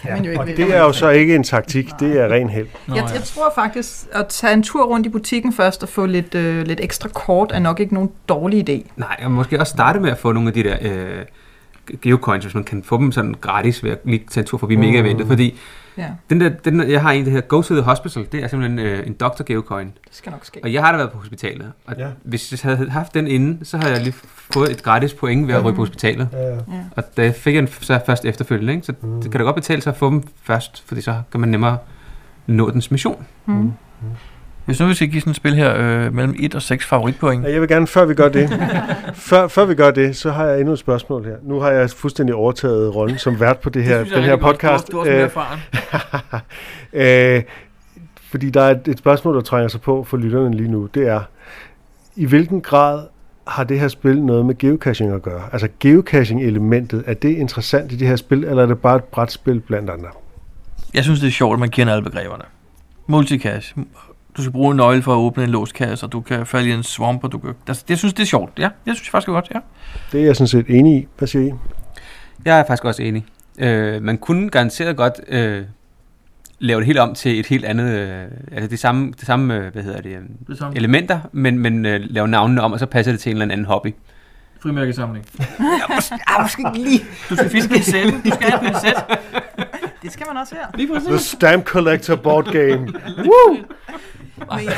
[0.02, 2.50] Kan man jo ikke Og det er jo så ikke en taktik, det er ren
[2.50, 2.68] held.
[2.88, 3.14] Nå, Jeg, ja.
[3.14, 6.66] jeg tror faktisk, at tage en tur rundt i butikken først og få lidt, øh,
[6.68, 8.92] lidt ekstra kort, er nok ikke nogen dårlig idé.
[8.96, 11.26] Nej, og måske også starte med at få nogle af de der øh,
[12.02, 14.76] geocoins, hvis man kan få dem sådan gratis ved at lige tage en tur forbi
[14.76, 14.82] Mm.
[14.82, 15.28] mega-eventet.
[15.28, 15.60] Fordi
[15.98, 18.44] Ja, den der, den der, jeg har en, der hedder Go to the Hospital, det
[18.44, 19.88] er simpelthen øh, en doctor geocoin.
[19.88, 20.60] det skal nok ske.
[20.64, 21.72] Og jeg har da været på hospitalet.
[21.86, 22.08] Og Ja.
[22.24, 24.14] hvis jeg havde haft den inden, så havde jeg lige
[24.54, 26.30] fået et gratis point ved at rykke på hospitalet.
[26.34, 26.56] Ja, ja.
[26.96, 28.74] Og det fik jeg den så først efterfølgende.
[28.74, 28.86] Ikke?
[28.86, 29.22] Så Mm.
[29.22, 31.78] det kan da godt betale sig at få dem først, fordi så kan man nemmere
[32.48, 33.26] nå dens mission.
[33.46, 33.72] Mm.
[34.66, 37.46] Hvis nu vi skal give sådan et spil her øh, mellem 1 og 6 favoritpoint.
[37.46, 38.50] Ja, Jeg vil gerne, før vi gør det,
[39.30, 41.36] før, før vi gør det, så har jeg endnu et spørgsmål her.
[41.44, 44.38] Nu har jeg fuldstændig overtaget rollen som vært på det her, synes jeg den er
[44.38, 44.82] her rigtig godt.
[44.82, 44.92] podcast.
[44.92, 45.60] Du, har
[46.94, 47.44] Øh, øh,
[48.32, 50.86] fordi der er et, et spørgsmål, der trænger sig på for lytterne lige nu.
[50.94, 51.22] Det er,
[52.16, 53.04] i hvilken grad
[53.48, 55.42] har det her spil noget med geocaching at gøre?
[55.52, 59.60] Altså geocaching-elementet, er det interessant i det her spil, eller er det bare et brætspil
[59.60, 60.08] blandt andre?
[60.94, 62.44] Jeg synes, det er sjovt, at man kender alle begreberne.
[63.08, 63.76] Multicache.
[64.38, 66.70] Du skal bruge en nøgle for at åbne en låst kasse, og du kan falde
[66.70, 67.54] i en swamp, og du kan...
[67.68, 68.60] Altså, jeg synes, det er sjovt.
[68.60, 69.60] Ja, jeg synes faktisk er godt, ja.
[70.12, 71.08] Det er jeg sådan set enig i.
[71.18, 71.58] Hvad siger I?
[72.46, 73.26] Jeg er faktisk også enig.
[73.60, 75.64] Øh, man kunne garanteret godt øh,
[76.60, 79.74] lave det helt om til et helt andet, øh, altså det samme, det samme øh,
[79.74, 80.78] hvad hedder det, øh, Det samme.
[80.78, 83.66] elementer, men, men øh, lave navnene om, og så passer det til en eller anden
[83.66, 83.94] hobby.
[84.60, 85.26] Frimærkesamling.
[86.28, 87.00] Ah, måske ikke lige.
[87.30, 88.12] Du skal fiske en sæl.
[88.12, 88.94] Du skal have en pincet.
[90.04, 90.66] Det skal man også her.
[90.78, 91.18] Lige The.
[91.18, 92.94] Stamp Collector Board Game.
[93.18, 93.58] Woo!
[94.52, 94.70] Ej, det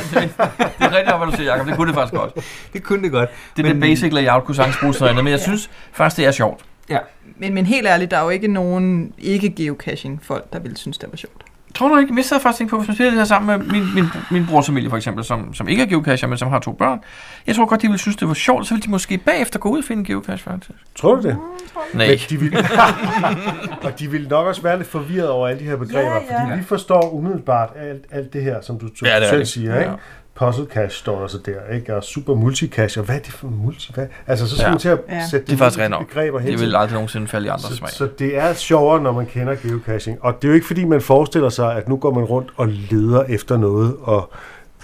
[0.79, 1.67] er rigtigt, nok, hvad du siger, Jacob.
[1.67, 2.33] Det kunne det faktisk godt.
[2.73, 3.29] Det kunne det godt.
[3.57, 6.25] Det Men- der basic layout kunne sagtens bruges noget andet, men jeg synes faktisk, det
[6.25, 6.61] er sjovt.
[7.37, 11.17] Men, men helt ærligt, der er jo ikke nogen ikke-geocaching-folk, der ville synes, det var
[11.17, 11.44] sjovt.
[11.75, 13.67] Tror du ikke, hvis jeg faktisk tænkt på, hvis man spiller det her sammen med
[13.67, 16.59] min, min, min brors familie for eksempel, som, som ikke er geocacher, men som har
[16.59, 16.99] to børn.
[17.47, 19.69] Jeg tror godt, de ville synes, det var sjovt, så ville de måske bagefter gå
[19.69, 20.71] ud og finde en geocache faktisk.
[20.95, 21.37] Tror du det?
[21.93, 22.07] Nej.
[22.07, 22.57] Men de vil,
[23.85, 26.43] og de vil nok også være lidt forvirret over alle de her begreber, Ja, ja.
[26.45, 29.89] fordi vi forstår umiddelbart alt, alt det her, som du Ja, selv siger, ikke?
[29.91, 29.95] Ja.
[30.39, 31.95] Puzzle cache står der så der, ikke?
[31.95, 33.91] Og super multicache, og hvad er det for multi?
[33.93, 34.05] Hvad?
[34.27, 34.69] Altså, så skal Ja.
[34.69, 35.27] man til at Ja.
[35.31, 36.07] sætte Det er faktisk de rent nok.
[36.07, 37.89] begreber hen Det vil aldrig nogensinde falde i andres så, smag.
[37.89, 40.17] så det er sjovere, når man kender geocaching.
[40.21, 42.67] Og det er jo ikke, fordi man forestiller sig, at nu går man rundt og
[42.67, 44.31] leder efter noget, og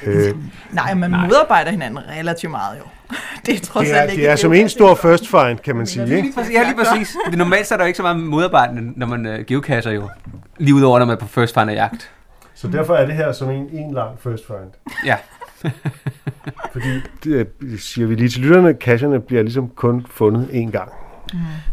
[0.03, 0.33] øh,
[0.71, 1.25] Nej, man Nej.
[1.27, 2.83] modarbejder hinanden relativt meget jo.
[3.45, 5.87] Det er trods det alt ikke det er som en stor first find, kan man
[5.87, 6.33] sige, ikke?
[6.53, 7.15] Ja, lige præcis.
[7.25, 10.09] Fordi normalt så er der jo ikke så meget modarbejdende, når man øh, geocacher jo.
[10.57, 12.11] Lige udover, når man er på first find og jagt.
[12.53, 14.95] Så derfor er det her som en, en lang first find.
[15.05, 15.15] Ja.
[16.73, 17.47] Fordi, det
[17.77, 20.91] siger vi lige til lytterne, cacherne bliver ligesom kun fundet én gang.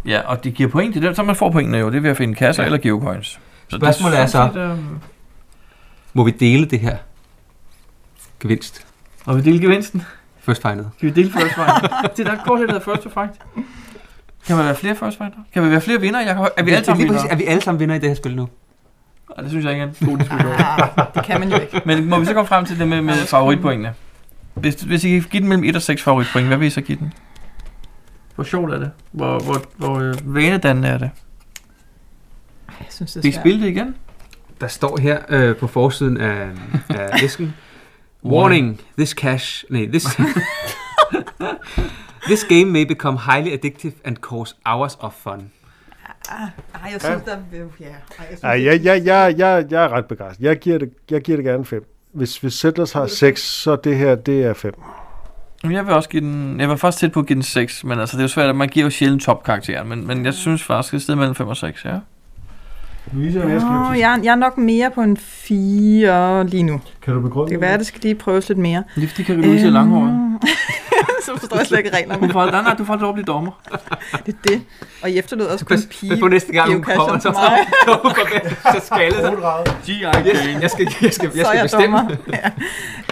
[0.07, 0.95] Ja, og det giver point.
[0.95, 1.91] Det er det, så man får pointene jo.
[1.91, 2.67] Det er ved at finde kasser ja.
[2.67, 3.27] Eller geocoins.
[3.69, 4.79] Så Spørgsmålet er så- jeg, det
[6.13, 6.97] Må vi dele det her
[8.41, 8.87] gevinst?
[9.27, 10.03] Og vi deler gevinsten.
[10.41, 10.91] First findet.
[11.01, 11.67] Kan vi dele first find?
[12.17, 13.31] det er der kort, der hedder first to fight.
[14.47, 15.33] Kan man være flere first finder?
[15.55, 16.21] Kan vi være flere vinder?
[16.21, 17.35] Jeg kan, er vi alle sammen præcis, vinder?
[17.35, 18.49] er vi alle sammen vinder i det her spil nu?
[19.37, 20.53] Ej, det synes jeg ikke er en god diskussion.
[20.59, 21.83] Ah, det kan man jo ikke.
[21.85, 23.95] Men må vi så komme frem til det med, med favoritpointene?
[24.55, 26.81] Hvis, hvis I kan give den mellem 1 og 6 favoritpoint, hvad vil I så
[26.81, 27.13] give den?
[28.35, 28.91] Hvor sjovt er det?
[29.13, 31.11] Hvor, hvor, hvor øh, vanedannende er det?
[32.69, 33.43] Jeg synes, det Skal er I svært.
[33.43, 33.95] spille det igen?
[34.61, 36.49] Der står her øh, på forsiden af,
[36.89, 37.55] af æsken,
[38.25, 40.05] Warning, this cash, nej, this,
[42.29, 45.51] this game may become highly addictive and cause hours of fun.
[46.29, 47.37] Ah, ej, jeg synes, der...
[47.81, 50.45] Ja, ej, jeg synes, Ej, jeg, jeg, jeg, jeg, jeg er ret begejstret.
[50.45, 51.87] Jeg giver det, jeg giver det gerne 5.
[52.13, 54.73] Hvis, hvis Settlers har 6, så det her, det er 5.
[55.63, 56.61] Jamen, Jeg vil også give den...
[56.61, 58.49] Jeg var faktisk tæt på at give den 6, men altså, det er jo svært,
[58.49, 61.35] at man giver jo sjældent topkarakteren, men, men jeg synes faktisk, det er sted mellem
[61.35, 61.99] 5 og 6, ja.
[63.13, 66.81] Louise, Åh, jeg, jeg er nok mere på en 4 lige nu.
[67.03, 68.85] Kan du begrunde Det kan være, at det skal lige prøves lidt mere.
[68.95, 70.39] Det er fordi, kan Louise er langhåret.
[71.25, 72.21] så forstår jeg slet ikke reglerne.
[72.21, 73.51] Hun får, nej, nej, du får lov at blive dommer.
[74.27, 74.63] Det er det.
[75.03, 76.11] Og I efterlod også kun en pige.
[76.11, 77.33] Men på næste gang, hun kommer, så,
[78.73, 79.39] så skaldet.
[79.85, 80.03] G.I.
[80.03, 81.99] Jeg, jeg skal, jeg skal, jeg så er skal jeg bestemme.
[81.99, 82.17] dommer.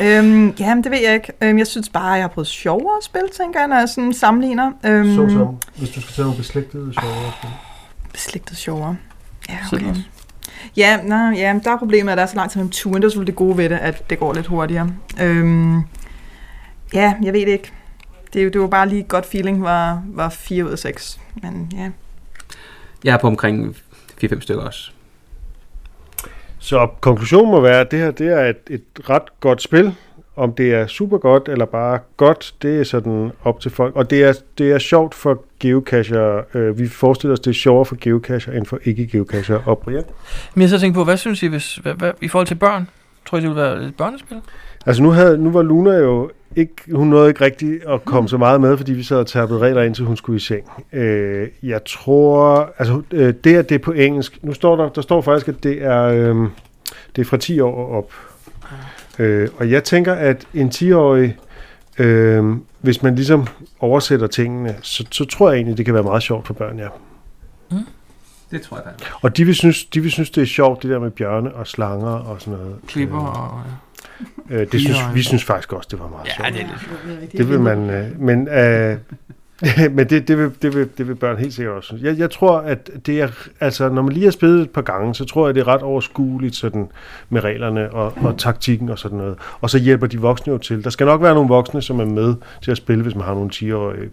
[0.01, 0.19] Ja.
[0.19, 1.33] Øhm, jamen, det ved jeg ikke.
[1.43, 4.13] Øhm, jeg synes bare, at jeg har prøvet sjovere spil, tænker jeg, når jeg sådan
[4.13, 4.73] sammenligner.
[4.85, 7.51] Øhm, Så som, hvis du skal tage nogle beslægtede sjovere spil.
[8.13, 8.97] Beslægtet sjovere.
[9.49, 9.89] Ja, okay.
[9.91, 10.03] også.
[10.77, 13.03] Ja, nej, ja, der er problemet, at der er så lang tid mellem turen.
[13.03, 14.91] Det er selvfølgelig det gode ved det, at det går lidt hurtigere.
[15.21, 15.77] Øhm,
[16.95, 17.73] ja, jeg ved det ikke.
[18.33, 20.79] Det, er jo- det var bare lige et godt feeling, var, var 4 ud af
[20.79, 21.21] 6.
[21.43, 21.91] Men ja,
[23.05, 23.77] Jeg er på omkring
[24.25, 24.91] 4-5 stykker også.
[26.59, 29.95] Så konklusionen må være, at det her det er et, et ret godt spil.
[30.37, 33.97] Om det er super godt eller bare godt, det er sådan op til folk.
[33.97, 36.43] Og det er, det er sjovt for geocacher.
[36.55, 39.61] Øh, vi forestiller os, det er sjovere for geocacher end for ikke-geocacher.
[39.67, 40.05] Og Brian?
[40.55, 42.89] Men jeg så tænkt på, hvad synes I, hvis, hvad, hvad, i forhold til børn?
[43.27, 44.37] Tror I, det vil være et børnespil?
[44.87, 48.39] Altså nu, havde, nu var Luna jo ikke, hun nåede ikke rigtig at komme så
[48.39, 50.65] meget med, fordi vi sad og tappede regler ind, til hun skulle i seng.
[50.93, 55.01] Øh, jeg tror, altså øh, det at det er på engelsk, nu står der, der
[55.01, 56.49] står faktisk, at det er, øh,
[57.17, 58.13] det er fra 10 år op.
[59.19, 61.37] Øh, og jeg tænker, at en 10-årig,
[61.99, 62.45] øh,
[62.81, 63.47] hvis man ligesom
[63.81, 66.89] oversætter tingene, så, så tror jeg egentlig, det kan være meget sjovt for børn, ja.
[68.51, 69.19] Det tror jeg, er.
[69.23, 71.67] Og de vil, synes, de vil synes, det er sjovt, det der med bjørne og
[71.67, 72.77] slanger og sådan noget.
[72.87, 73.63] Klipper og...
[74.51, 76.49] Øh, det synes, vi synes faktisk også, det var meget sjovt.
[76.49, 77.33] Ja, det er lidt sjovt.
[77.33, 78.97] Det vil man, øh, men, øh,
[79.97, 81.99] men det, det, vil, det, vil, det vil børn helt sikkert også.
[82.03, 83.29] Jeg, jeg tror, at det er,
[83.61, 85.83] altså, når man lige har spillet et par gange, så tror jeg, det er ret
[85.83, 86.89] overskueligt sådan,
[87.29, 89.37] med reglerne og, og taktikken og sådan noget.
[89.61, 90.85] Og så hjælper de voksne jo til.
[90.85, 93.35] Der skal nok være nogle voksne, som er med til at spille, hvis man har
[93.35, 94.11] nogle 10-årige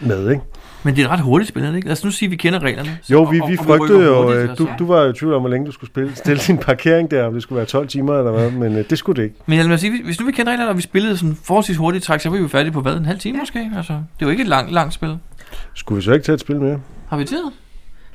[0.00, 0.42] med, ikke?
[0.82, 1.88] Men det er et ret hurtigt spil, er det ikke?
[1.88, 2.98] Altså nu siger vi, vi kender reglerne.
[3.02, 5.34] Så- Jo, vi, vi og frygtede jo, hurtigt, øh, du, du var jo i tvivl
[5.34, 7.88] om, hvor længe du skulle spille, stille din parkering der, om det skulle være 12
[7.88, 9.36] timer eller hvad, men øh, det skulle det ikke.
[9.46, 12.04] Men jeg vil sige, hvis nu vi kender reglerne, og vi spillede sådan forholdsvis hurtigt
[12.04, 12.96] træk, så var vi jo færdige på hvad?
[12.96, 13.42] En halv time ja.
[13.42, 13.70] måske?
[13.76, 15.18] Altså, det er jo ikke et langt, langt spil.
[15.74, 16.80] Skulle vi så ikke tage et spil mere?
[17.08, 17.44] Har vi tid?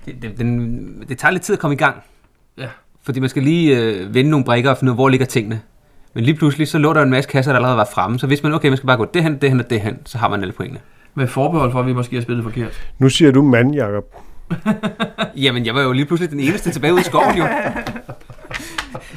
[0.06, 1.96] Det, det, den, det tager lidt tid at komme i gang.
[2.58, 2.68] Ja.
[3.04, 5.60] Fordi man skal lige øh, vende nogle brækker og finde ud af, hvor ligger tingene.
[6.14, 8.20] Men lige pludselig, så lå der en masse kasser, der allerede var fremme.
[8.20, 9.98] Så hvis man, okay, man skal bare gå det hen, det hen og det hen,
[10.06, 10.80] så har man alle pointene.
[11.16, 12.82] Med forbehold for, at vi måske har spillet forkert.
[13.00, 14.04] Nu siger du mand, Jacob.
[15.44, 17.46] Jamen, jeg var jo lige pludselig den eneste tilbage ude i skoven, jo.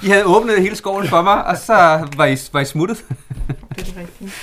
[0.02, 1.74] I havde åbnet hele skoven for mig, og så
[2.16, 3.04] var I, var I smuttet.
[3.76, 4.34] det er rigtigt.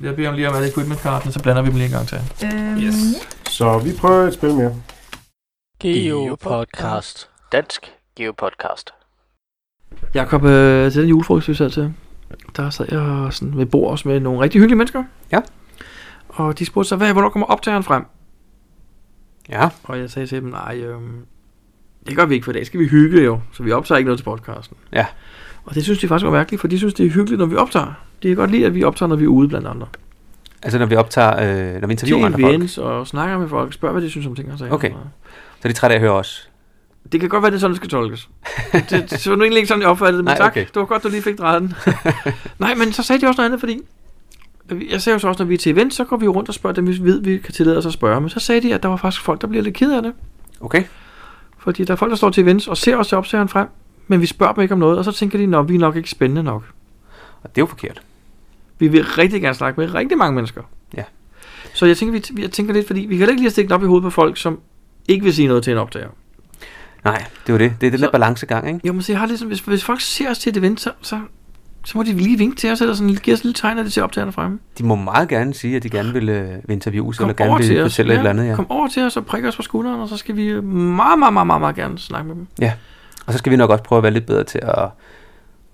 [0.00, 2.18] Jeg beder om lige om alle equipment-kartene, så blander vi dem lige en gang til.
[2.44, 2.94] Øhm, Yes.
[3.50, 4.74] Så vi prøver et spil mere.
[5.80, 7.28] Geopodcast.
[7.52, 8.90] Dansk Geopodcast.
[10.14, 11.92] Jakob, øh, til den julefrokost, vi sad til,
[12.56, 15.04] der sad jeg sådan ved bord også med nogle rigtig hyggelige mennesker.
[15.32, 15.40] Ja.
[16.34, 18.04] Og de spurgte så, hvad, hvornår kommer optageren frem?
[19.48, 19.68] Ja.
[19.84, 21.26] Og jeg sagde til dem, nej, øhm,
[22.06, 24.06] det gør vi ikke, for i dag skal vi hygge jo, så vi optager ikke
[24.06, 24.76] noget til podcasten.
[24.92, 25.06] Ja.
[25.64, 27.56] Og det synes de faktisk var mærkeligt, for de synes, det er hyggeligt, når vi
[27.56, 27.92] optager.
[28.22, 29.86] De kan godt lide, at vi optager, når vi er ude blandt andre.
[30.62, 31.30] Altså, når vi optager,
[31.74, 32.54] øh, når vi interviewer Til andre folk.
[32.54, 34.72] events og snakker med folk, spørger, hvad de synes om ting og sager.
[34.72, 34.90] Okay.
[34.90, 34.96] Så
[35.64, 36.50] er de trætte af at høre os.
[37.12, 38.28] Det kan godt være, det er sådan, det skal tolkes.
[38.72, 40.52] det, det, det var nu egentlig ikke sådan, jeg opfattede det, men Nej, tak.
[40.52, 40.60] okay.
[40.66, 41.74] Det var godt, du lige fik drejet den.
[42.58, 43.80] Nej, men så sagde de også noget andet, fordi...
[44.90, 46.54] Jeg sagde jo så også, når vi er til event, så går vi rundt og
[46.54, 48.20] spørger dem, hvis vi ved, vi kan tillade os at spørge.
[48.20, 50.12] Men så sagde de, at der var faktisk folk, der bliver lidt ked af det.
[50.60, 50.84] Okay.
[51.58, 53.68] Fordi der er folk, der står til events og ser os til opsageren frem,
[54.08, 55.96] men vi spørger dem ikke om noget, og så tænker de, at vi er nok
[55.96, 56.62] ikke spændende nok.
[57.42, 58.02] Og det er jo forkert.
[58.78, 60.62] Vi vil rigtig gerne snakke med rigtig mange mennesker.
[60.96, 61.04] Ja.
[61.74, 63.86] Så jeg tænker, vi, jeg tænker lidt, fordi vi kan ikke lige stikke op i
[63.86, 64.60] hovedet på folk, som
[65.08, 66.08] ikke vil sige noget til en opdager.
[67.04, 67.72] Nej, det var det.
[67.80, 68.80] Det er den der balancegang, ikke?
[68.86, 70.92] Jo, men så jeg har sådan, hvis, hvis folk ser os til et event, så,
[71.02, 71.20] så,
[71.84, 73.84] så må de lige vinke til os, eller sådan, give os et lille tegn, at
[73.84, 74.58] det ser optagerne fremme.
[74.78, 77.68] De må meget gerne sige, at de gerne vil, øh, vil interviews, Kom eller gerne
[77.68, 78.46] vil fortælle et eller andet.
[78.46, 78.54] Ja.
[78.54, 81.18] Kom over til os og prikke os på skulderen, og så skal vi øh, meget,
[81.18, 82.46] meget, meget, meget, meget gerne snakke med dem.
[82.60, 82.72] ja.
[83.26, 84.78] Og så skal vi nok også prøve at være lidt bedre til at,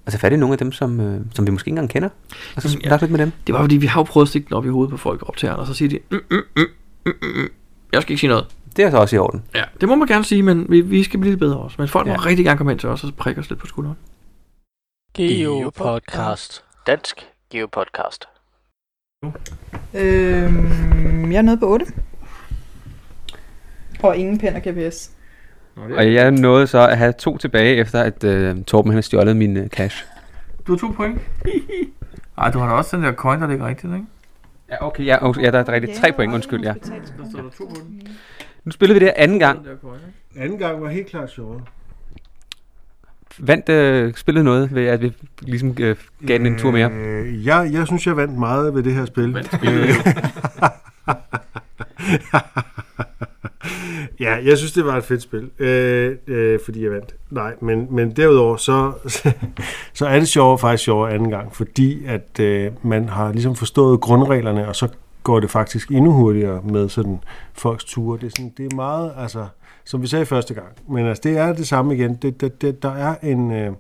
[0.07, 2.09] at tage fat i nogle af dem, som, øh, som vi måske ikke engang kender.
[2.57, 2.89] Og så Jamen, ja.
[2.89, 3.33] snakke lidt med dem.
[3.47, 5.29] Det var fordi, vi har jo prøvet at stikke den op i hovedet på folk
[5.29, 6.63] optagerne, og så siger de, mm, mm, mm,
[7.07, 7.49] mm, mm, mm.
[7.93, 8.47] jeg skal ikke sige noget.
[8.77, 9.43] Det er så også i orden.
[9.55, 11.77] Ja, det må man gerne sige, men vi, vi skal blive lidt bedre også.
[11.79, 12.13] Men folk ja.
[12.13, 12.17] Ja.
[12.19, 13.97] må rigtig gerne komme hen til os og prikke os lidt på skulderen.
[15.15, 16.65] Geopodcast.
[16.87, 18.29] Dansk Geopodcast.
[19.95, 21.87] øhm, jeg er nede på 8.
[24.03, 25.11] Og ingen pen og GPS.
[25.77, 29.37] Og jeg nåede så at have to tilbage, efter at øh, Torben han har stjålet
[29.37, 30.05] min øh, cash.
[30.67, 31.21] Du har to point.
[32.39, 34.07] Ej, du har da også den der coin, der ligger rigtigt, ikke?
[34.71, 36.73] Ja, okay, ja, okay, ja der er rigtigt tre point, undskyld, ja.
[36.73, 38.09] Der står der to den.
[38.65, 39.67] Nu spillede vi det anden gang.
[40.37, 41.61] Anden gang var helt klart sjovere.
[43.39, 46.91] Vandt øh, spillet noget ved, at vi ligesom øh, gav den en tur mere?
[46.91, 49.33] Øh, jeg, jeg synes, jeg vandt meget ved det her spil.
[49.33, 49.89] Vandt spillet
[54.21, 57.15] ja, jeg synes, det var et fedt spil, øh, øh, fordi jeg vandt.
[57.31, 58.93] Nej, men, men derudover, så,
[59.95, 64.01] så er det sjovere, faktisk sjovere anden gang, fordi at øh, man har ligesom forstået
[64.01, 64.89] grundreglerne, og så
[65.23, 67.21] går det faktisk endnu hurtigere med sådan
[67.53, 68.19] folks ture.
[68.19, 69.47] Det er, sådan, det er meget, altså,
[69.85, 72.15] som vi sagde første gang, men altså, det er det samme igen.
[72.15, 73.73] Det, det, det, der, er en, øh,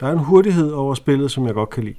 [0.00, 1.94] der er en hurtighed over spillet, som jeg godt kan lide.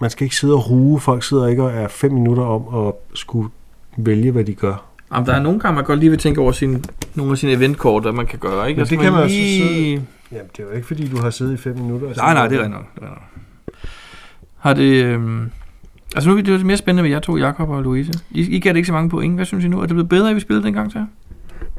[0.00, 1.00] Man skal ikke sidde og ruge.
[1.00, 3.48] Folk sidder ikke og er fem minutter om at skulle
[3.96, 4.84] vælge, hvad de gør.
[5.14, 6.82] Jamen, der er nogle gange, man godt lige vil tænke over sine,
[7.14, 8.78] nogle af sine eventkort, hvad man kan gøre, ikke?
[8.78, 9.68] Men Altså, det kan man også lige...
[9.68, 12.08] sidde- Jamen, det er jo ikke, fordi du har siddet i fem minutter.
[12.08, 13.08] og Nej, nej, det er rigtigt nok.
[13.10, 13.22] Er.
[14.58, 15.04] Har det...
[15.04, 15.50] Øhm...
[16.14, 18.12] Altså nu er det mere spændende med jer to, Jakob og Louise.
[18.30, 19.34] I, I gav det ikke så mange point.
[19.34, 19.76] Hvad synes I nu?
[19.76, 21.06] Er det blevet bedre, at vi spillede dengang til?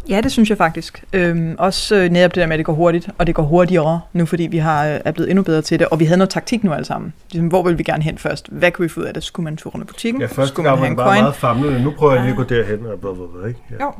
[0.10, 1.04] Ja, det synes jeg faktisk.
[1.14, 4.02] Øhm, også øh, netop det der med, at det går hurtigt, og det går hurtigere
[4.14, 6.30] nu, fordi vi har, øh, er blevet endnu bedre til det, og vi havde noget
[6.30, 7.14] taktik nu alle sammen.
[7.32, 8.48] Ligesom, hvor vil vi gerne hen først?
[8.52, 9.24] Hvad kunne vi få ud af det?
[9.24, 10.22] Skulle man tur rundt i butikken?
[10.22, 11.22] Ja, første Skulle man var have en bare coin?
[11.22, 11.84] meget famlende.
[11.84, 13.60] Nu prøver jeg lige at gå derhen og blah, blah, blah, ikke?
[13.80, 13.86] Ja.
[13.86, 13.92] Jo.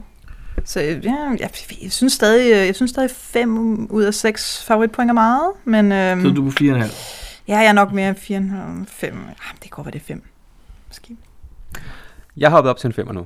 [0.66, 1.50] Så øh, ja, jeg,
[1.84, 5.92] jeg, synes stadig, øh, jeg synes stadig 5 ud af 6 favoritpoint er meget, men
[5.92, 6.68] øhm, Så er du på 4,5.
[7.48, 8.42] ja, jeg er nok mere 4
[8.88, 9.14] 5.
[9.30, 10.24] Ah, det går, hvad det er 5.
[10.88, 11.16] Måske.
[12.38, 13.26] Jeg har hoppet op til en femmer nu.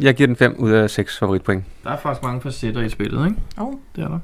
[0.00, 1.64] Jeg giver den 5 ud af 6 favoritpoint.
[1.84, 3.36] Der er faktisk mange facetter i spillet, ikke?
[3.58, 3.72] Oh.
[3.96, 4.18] Det er der.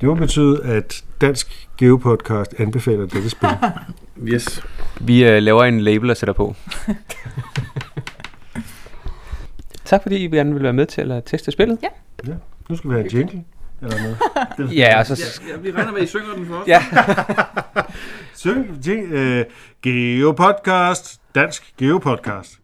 [0.00, 3.48] Det må betyde, at Dansk Geopodcast anbefaler dette spil.
[4.24, 4.62] Yes.
[5.00, 6.54] Vi øh, laver en label og sætter på.
[9.84, 11.78] tak fordi I gerne vil være med til at teste spillet.
[11.82, 11.88] Ja.
[12.28, 12.34] Ja.
[12.68, 13.44] Nu skal vi have en jingle.
[13.82, 14.18] Eller noget.
[14.76, 15.40] Ja, og så...
[15.48, 16.68] Ja, ja, vi regner med, at I synger den for os.
[16.68, 16.82] Ja.
[18.34, 19.44] Syng, jing, øh,
[19.82, 21.20] Geopodcast.
[21.34, 22.58] Dansk Geopodcast.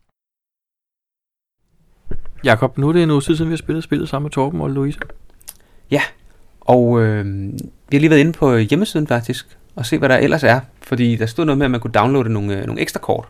[2.44, 4.70] Jakob, nu er det en uge siden, vi har spillet spillet sammen med Torben og
[4.70, 4.98] Louise.
[6.60, 7.24] Og øh,
[7.88, 10.60] vi har lige været inde på hjemmesiden faktisk, og se hvad der ellers er.
[10.82, 13.28] Fordi der stod noget med, at man kunne downloade nogle, øh, nogle ekstra kort.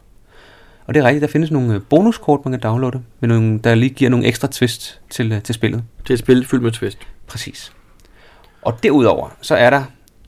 [0.87, 3.75] Og det er rigtigt, der findes nogle øh, bonuskort, man kan downloade, med nogle, der
[3.75, 5.83] lige giver nogle ekstra twist til, øh, til spillet.
[6.09, 6.99] Er et spil fyldt med twist.
[7.27, 7.73] Præcis.
[8.63, 9.83] Og derudover, så er der,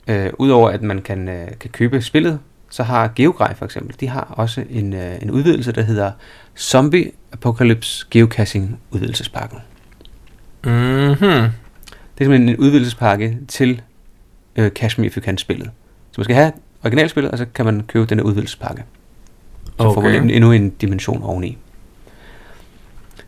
[0.07, 2.39] øh, udover at man kan, øh, kan købe spillet,
[2.71, 6.11] så har GeoGrej for eksempel, de har også en, øh, en udvidelse, der hedder
[6.59, 9.59] Zombie Apocalypse Geocaching udvidelsespakken.
[10.63, 11.17] Mhm.
[11.19, 13.81] Det er simpelthen en udvidelsespakke til
[14.55, 15.69] øh, Cash Me If You Can spillet.
[16.11, 16.51] Så man skal have
[16.83, 18.83] originalspillet, og så kan man købe den her udvidelsespakke.
[19.65, 20.21] Så får man Okay.
[20.23, 21.57] en, endnu en dimension oveni.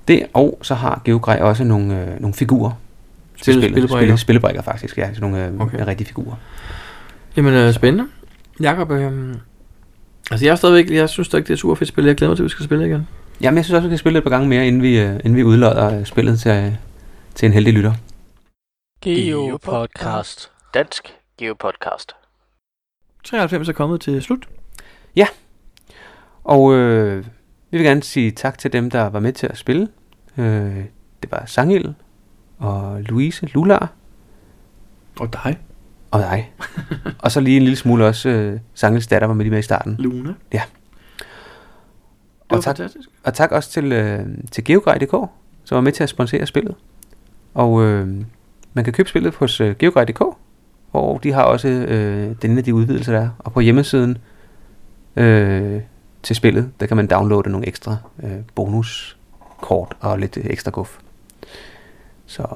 [0.08, 3.70] Det, og så har GeoGrej også nogle, øh, nogle figurer til Spil- spillet.
[3.72, 3.98] spillebrikker.
[3.98, 5.14] Spille, spillebrikker faktisk, ja.
[5.14, 5.74] Sådan nogle øh, Okay.
[5.78, 5.86] okay.
[5.88, 6.36] rigtige figurer.
[7.38, 8.08] Jamen, øh, spændende.
[8.60, 9.36] Jakob, øh,
[10.32, 12.06] altså jeg er stadigvæk, jeg synes stadig, det er super fedt spil.
[12.06, 13.08] Jeg glæder mig til, at vi skal spille igen.
[13.42, 15.36] Jamen, jeg synes også, vi kan spille et par gange mere, inden vi, øh, inden
[15.36, 16.78] vi udlodder øh, spillet til,
[17.36, 17.94] til en heldig lytter.
[19.02, 20.52] Geopodcast.
[20.74, 22.16] Dansk Geopodcast.
[23.24, 24.48] 93 er kommet til slut.
[26.44, 27.26] Og øh,
[27.72, 29.88] vi vil gerne sige tak til dem, der var med til at spille.
[30.38, 30.86] Øh,
[31.22, 31.96] det var Sangil
[32.58, 33.92] og Louise Lular
[35.20, 35.60] Og dig,
[36.14, 36.52] og dig.
[37.24, 39.62] og så lige en lille smule også øh, Sangils datter var med lige med i
[39.62, 39.96] starten.
[40.00, 40.34] Luna.
[40.54, 40.62] Ja.
[42.50, 43.10] Og tak, fantastisk.
[43.24, 45.30] og tak også til, øh, til GeoGrej.dk,
[45.64, 46.76] som var med til at sponsere spillet.
[47.54, 48.08] Og øh,
[48.74, 50.22] man kan købe spillet hos øh, GeoGrej.dk,
[50.94, 53.22] og de har også øh, den ene af de udvidelser der.
[53.22, 53.30] er.
[53.40, 54.18] Og på hjemmesiden
[55.16, 55.82] øh,
[56.24, 60.98] til spillet, der kan man downloade nogle ekstra øh, bonuskort og lidt ekstra guf.
[62.26, 62.48] Så.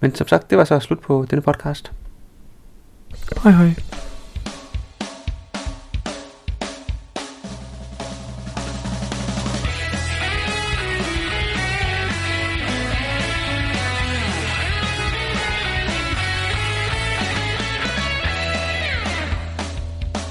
[0.00, 1.92] Men som sagt, det var så slut på denne podcast.
[3.42, 3.74] Hej hej.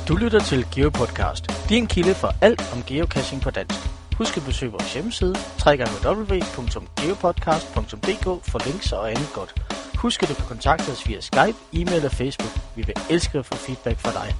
[0.08, 3.80] Du lytter til GeoPodcast, din kilde for alt om geocaching på dansk.
[4.18, 5.36] Husk at besøge vores hjemmeside,
[5.68, 9.56] www.geopodcast.dk for links og andet godt.
[10.04, 12.52] Husk at du kan kontakte os via Skype, e-mail og Facebook.
[12.76, 14.36] Vi vil elske at få feedback fra dig.